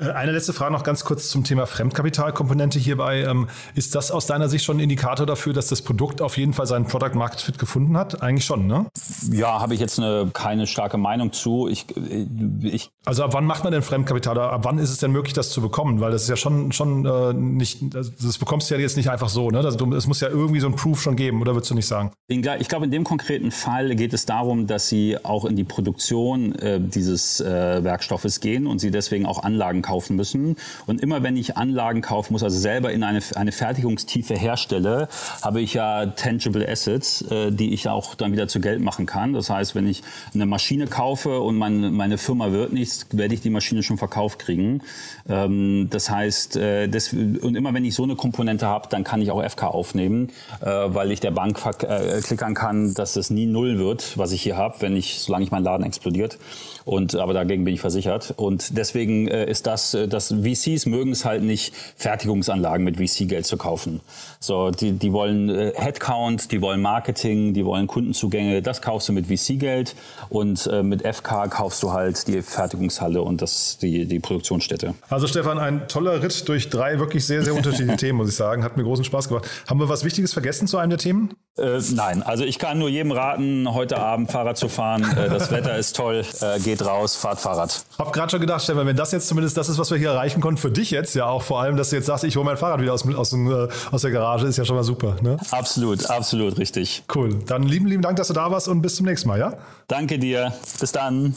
Äh, 0.00 0.10
eine 0.10 0.32
letzte 0.32 0.52
Frage 0.52 0.72
noch 0.72 0.84
ganz 0.84 1.04
kurz 1.04 1.28
zum 1.28 1.44
Thema 1.44 1.66
Fremdkapitalkomponente 1.66 2.78
hierbei. 2.78 3.22
Ähm, 3.22 3.48
ist 3.74 3.94
das 3.94 4.10
aus 4.10 4.26
deiner 4.26 4.48
Sicht 4.48 4.64
schon 4.64 4.76
ein 4.76 4.80
Indikator 4.80 5.26
dafür, 5.26 5.52
dass 5.52 5.66
das 5.66 5.82
Produkt 5.82 6.22
auf 6.22 6.36
jeden 6.36 6.52
Fall 6.52 6.66
seinen 6.66 6.86
Product 6.86 7.14
Market 7.14 7.40
Fit 7.40 7.58
gefunden 7.58 7.96
hat? 7.96 8.22
Eigentlich 8.22 8.44
schon, 8.44 8.66
ne? 8.66 8.86
Ja, 9.30 9.60
habe 9.60 9.74
ich 9.74 9.80
jetzt 9.80 9.98
eine, 9.98 10.30
keine 10.32 10.66
starke 10.66 10.98
Meinung 10.98 11.32
zu. 11.32 11.68
Ich, 11.68 11.86
äh, 11.96 12.26
ich 12.62 12.90
also 13.04 13.24
ab 13.24 13.32
wann 13.32 13.46
macht 13.46 13.64
man 13.64 13.72
denn 13.72 13.82
Fremdkapital? 13.82 14.38
Ab 14.38 14.60
wann 14.64 14.78
ist 14.78 14.90
es 14.90 14.98
denn 14.98 15.10
möglich, 15.10 15.32
das 15.32 15.50
zu 15.50 15.60
bekommen? 15.60 16.00
Weil 16.00 16.12
das 16.12 16.22
ist 16.22 16.28
ja 16.28 16.36
schon, 16.36 16.72
schon 16.72 17.04
äh, 17.04 17.32
nicht, 17.32 17.82
also 17.94 18.12
das 18.22 18.38
bekommst 18.38 18.70
du 18.70 18.74
ja 18.74 18.80
jetzt 18.80 18.96
nicht 18.96 19.10
einfach 19.10 19.28
so, 19.28 19.50
ne? 19.50 19.58
Also, 19.58 19.92
es 19.92 20.06
muss 20.06 20.20
ja 20.20 20.28
irgendwie 20.28 20.60
so 20.60 20.68
ein 20.68 20.76
Proof 20.76 21.02
schon 21.02 21.16
geben, 21.16 21.40
oder 21.40 21.54
würdest 21.54 21.70
du 21.70 21.74
nicht 21.74 21.86
sagen? 21.86 22.12
Ich 22.28 22.68
glaube, 22.68 22.84
in 22.84 22.90
dem 22.90 23.04
konkreten 23.04 23.50
Fall 23.50 23.96
geht 23.96 24.12
es 24.12 24.26
darum, 24.26 24.66
dass 24.66 24.88
sie 24.88 25.16
auch 25.24 25.44
in 25.44 25.56
die 25.56 25.64
Produktion 25.64 26.54
äh, 26.56 26.80
dieses 26.80 27.40
äh, 27.40 27.82
Werkstoffes 27.82 28.40
gehen 28.40 28.66
und 28.66 28.78
sie 28.78 28.90
deswegen 28.90 29.26
auch 29.26 29.42
Anlagen 29.42 29.82
kaufen 29.88 30.16
müssen. 30.16 30.56
Und 30.86 31.00
immer 31.00 31.22
wenn 31.22 31.36
ich 31.36 31.56
Anlagen 31.56 32.02
kaufen 32.02 32.34
muss, 32.34 32.42
also 32.42 32.58
selber 32.58 32.92
in 32.92 33.02
eine, 33.02 33.20
eine 33.36 33.52
Fertigungstiefe 33.52 34.34
herstelle, 34.34 35.08
habe 35.40 35.62
ich 35.62 35.74
ja 35.74 36.06
tangible 36.06 36.68
Assets, 36.68 37.22
äh, 37.22 37.50
die 37.50 37.72
ich 37.72 37.88
auch 37.88 38.14
dann 38.14 38.32
wieder 38.32 38.48
zu 38.48 38.60
Geld 38.60 38.82
machen 38.82 39.06
kann. 39.06 39.32
Das 39.32 39.48
heißt, 39.48 39.74
wenn 39.74 39.88
ich 39.88 40.02
eine 40.34 40.44
Maschine 40.44 40.88
kaufe 40.88 41.40
und 41.40 41.56
mein, 41.56 41.94
meine 41.94 42.18
Firma 42.18 42.52
wird 42.52 42.74
nichts, 42.74 43.06
werde 43.12 43.34
ich 43.34 43.40
die 43.40 43.50
Maschine 43.50 43.82
schon 43.82 43.96
verkauft 43.96 44.38
kriegen. 44.38 44.82
Ähm, 45.26 45.88
das 45.88 46.10
heißt, 46.10 46.56
äh, 46.56 46.88
das, 46.88 47.14
und 47.14 47.56
immer 47.56 47.72
wenn 47.72 47.86
ich 47.86 47.94
so 47.94 48.02
eine 48.02 48.16
Komponente 48.16 48.66
habe, 48.66 48.88
dann 48.90 49.04
kann 49.04 49.22
ich 49.22 49.30
auch 49.30 49.42
FK 49.42 49.68
aufnehmen, 49.68 50.28
äh, 50.60 50.66
weil 50.66 51.12
ich 51.12 51.20
der 51.20 51.30
Bank 51.30 51.58
äh, 51.82 52.20
klickern 52.20 52.54
kann, 52.54 52.92
dass 52.92 53.16
es 53.16 53.30
nie 53.30 53.46
null 53.46 53.78
wird, 53.78 54.18
was 54.18 54.32
ich 54.32 54.42
hier 54.42 54.58
habe, 54.58 54.76
wenn 54.80 54.96
ich, 54.96 55.20
solange 55.20 55.44
ich 55.44 55.50
mein 55.50 55.62
Laden 55.62 55.86
explodiert. 55.86 56.38
Und 56.84 57.14
aber 57.16 57.34
dagegen 57.34 57.64
bin 57.64 57.74
ich 57.74 57.80
versichert. 57.80 58.32
Und 58.36 58.78
deswegen 58.78 59.28
äh, 59.28 59.44
ist 59.44 59.66
das, 59.66 59.77
äh, 59.94 60.08
dass 60.08 60.28
VCs 60.28 60.86
mögen 60.86 61.12
es 61.12 61.24
halt 61.24 61.42
nicht, 61.42 61.74
Fertigungsanlagen 61.96 62.84
mit 62.84 62.96
VC-Geld 62.96 63.46
zu 63.46 63.56
kaufen. 63.56 64.00
So, 64.40 64.70
die, 64.70 64.92
die 64.92 65.12
wollen 65.12 65.48
äh, 65.48 65.72
Headcount, 65.74 66.52
die 66.52 66.60
wollen 66.60 66.80
Marketing, 66.80 67.54
die 67.54 67.64
wollen 67.64 67.86
Kundenzugänge. 67.86 68.62
Das 68.62 68.82
kaufst 68.82 69.08
du 69.08 69.12
mit 69.12 69.26
VC-Geld 69.26 69.94
und 70.28 70.68
äh, 70.72 70.82
mit 70.82 71.02
FK 71.02 71.48
kaufst 71.48 71.82
du 71.82 71.92
halt 71.92 72.26
die 72.28 72.42
Fertigungshalle 72.42 73.22
und 73.22 73.42
das 73.42 73.78
die 73.78 74.06
die 74.06 74.20
Produktionsstätte. 74.20 74.94
Also 75.08 75.26
Stefan, 75.26 75.58
ein 75.58 75.88
toller 75.88 76.22
Ritt 76.22 76.48
durch 76.48 76.68
drei 76.70 76.98
wirklich 76.98 77.26
sehr 77.26 77.42
sehr 77.42 77.54
unterschiedliche 77.54 77.96
Themen, 77.96 78.18
muss 78.18 78.28
ich 78.28 78.36
sagen. 78.36 78.64
Hat 78.64 78.76
mir 78.76 78.84
großen 78.84 79.04
Spaß 79.04 79.28
gemacht. 79.28 79.48
Haben 79.66 79.80
wir 79.80 79.88
was 79.88 80.04
Wichtiges 80.04 80.32
vergessen 80.32 80.66
zu 80.66 80.78
einem 80.78 80.90
der 80.90 80.98
Themen? 80.98 81.34
Äh, 81.58 81.80
nein, 81.92 82.22
also 82.22 82.44
ich 82.44 82.58
kann 82.58 82.78
nur 82.78 82.88
jedem 82.88 83.12
raten, 83.12 83.72
heute 83.72 83.98
Abend 83.98 84.30
Fahrrad 84.30 84.56
zu 84.56 84.68
fahren. 84.68 85.04
Äh, 85.16 85.28
das 85.28 85.50
Wetter 85.50 85.76
ist 85.76 85.96
toll. 85.96 86.24
Äh, 86.40 86.60
geht 86.60 86.84
raus, 86.84 87.16
fahrt 87.16 87.40
Fahrrad. 87.40 87.84
Hab 87.98 88.12
gerade 88.12 88.30
schon 88.30 88.40
gedacht, 88.40 88.62
Stefan, 88.62 88.86
wenn 88.86 88.96
das 88.96 89.12
jetzt 89.12 89.28
zumindest 89.28 89.56
das 89.56 89.68
ist, 89.68 89.78
was 89.78 89.90
wir 89.90 89.98
hier 89.98 90.10
erreichen 90.10 90.40
konnten, 90.40 90.58
für 90.58 90.70
dich 90.70 90.90
jetzt 90.90 91.14
ja 91.14 91.26
auch 91.26 91.42
vor 91.42 91.60
allem, 91.60 91.76
dass 91.76 91.90
du 91.90 91.96
jetzt 91.96 92.06
sagst, 92.06 92.24
ich 92.24 92.36
hole 92.36 92.44
mein 92.44 92.56
Fahrrad 92.56 92.80
wieder 92.80 92.92
aus, 92.92 93.06
aus, 93.14 93.30
dem, 93.30 93.68
aus 93.90 94.02
der 94.02 94.10
Garage, 94.10 94.46
ist 94.46 94.56
ja 94.56 94.64
schon 94.64 94.76
mal 94.76 94.84
super. 94.84 95.16
Ne? 95.20 95.36
Absolut, 95.50 96.08
absolut 96.10 96.58
richtig. 96.58 97.02
Cool. 97.14 97.34
Dann 97.46 97.64
lieben, 97.64 97.86
lieben 97.86 98.02
Dank, 98.02 98.16
dass 98.16 98.28
du 98.28 98.34
da 98.34 98.50
warst 98.50 98.68
und 98.68 98.82
bis 98.82 98.96
zum 98.96 99.06
nächsten 99.06 99.28
Mal, 99.28 99.38
ja? 99.38 99.54
Danke 99.88 100.18
dir. 100.18 100.52
Bis 100.80 100.92
dann. 100.92 101.34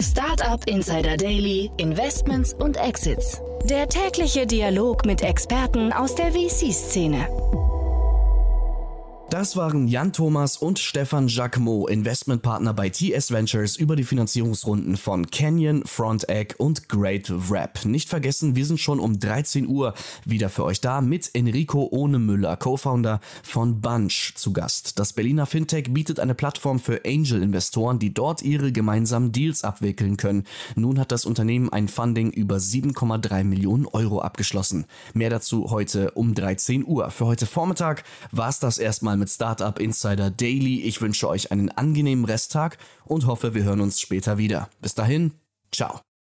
Startup 0.00 0.60
Insider 0.66 1.16
Daily, 1.16 1.70
Investments 1.78 2.52
und 2.54 2.76
Exits. 2.76 3.40
Der 3.64 3.88
tägliche 3.88 4.46
Dialog 4.46 5.06
mit 5.06 5.22
Experten 5.22 5.92
aus 5.92 6.14
der 6.14 6.32
VC-Szene. 6.32 7.26
Das 9.34 9.56
waren 9.56 9.88
Jan 9.88 10.12
Thomas 10.12 10.56
und 10.56 10.78
Stefan 10.78 11.26
Jacquemot, 11.26 11.90
Investmentpartner 11.90 12.72
bei 12.72 12.88
TS 12.88 13.32
Ventures 13.32 13.74
über 13.74 13.96
die 13.96 14.04
Finanzierungsrunden 14.04 14.96
von 14.96 15.28
Canyon, 15.28 15.82
Front 15.86 16.28
Egg 16.28 16.54
und 16.56 16.88
Great 16.88 17.32
Rap. 17.50 17.84
Nicht 17.84 18.08
vergessen, 18.08 18.54
wir 18.54 18.64
sind 18.64 18.78
schon 18.78 19.00
um 19.00 19.18
13 19.18 19.66
Uhr 19.66 19.94
wieder 20.24 20.50
für 20.50 20.62
euch 20.62 20.80
da 20.80 21.00
mit 21.00 21.30
Enrico 21.34 21.88
Ohnemüller, 21.90 22.56
Co-Founder 22.56 23.18
von 23.42 23.80
Bunch 23.80 24.34
zu 24.36 24.52
Gast. 24.52 25.00
Das 25.00 25.12
Berliner 25.12 25.46
Fintech 25.46 25.92
bietet 25.92 26.20
eine 26.20 26.36
Plattform 26.36 26.78
für 26.78 27.00
Angel-Investoren, 27.04 27.98
die 27.98 28.14
dort 28.14 28.40
ihre 28.42 28.70
gemeinsamen 28.70 29.32
Deals 29.32 29.64
abwickeln 29.64 30.16
können. 30.16 30.44
Nun 30.76 31.00
hat 31.00 31.10
das 31.10 31.24
Unternehmen 31.24 31.72
ein 31.72 31.88
Funding 31.88 32.30
über 32.30 32.58
7,3 32.58 33.42
Millionen 33.42 33.86
Euro 33.86 34.20
abgeschlossen. 34.20 34.86
Mehr 35.12 35.30
dazu 35.30 35.72
heute 35.72 36.12
um 36.12 36.36
13 36.36 36.86
Uhr. 36.86 37.10
Für 37.10 37.26
heute 37.26 37.46
Vormittag 37.46 38.04
war 38.30 38.48
es 38.48 38.60
das 38.60 38.78
erstmal 38.78 39.16
mit 39.16 39.23
mit 39.24 39.30
Startup 39.30 39.78
Insider 39.78 40.30
Daily. 40.30 40.82
Ich 40.82 41.00
wünsche 41.00 41.26
euch 41.26 41.50
einen 41.50 41.70
angenehmen 41.70 42.26
Resttag 42.26 42.76
und 43.06 43.26
hoffe, 43.26 43.54
wir 43.54 43.64
hören 43.64 43.80
uns 43.80 43.98
später 43.98 44.36
wieder. 44.36 44.68
Bis 44.82 44.94
dahin, 44.94 45.32
ciao. 45.72 46.02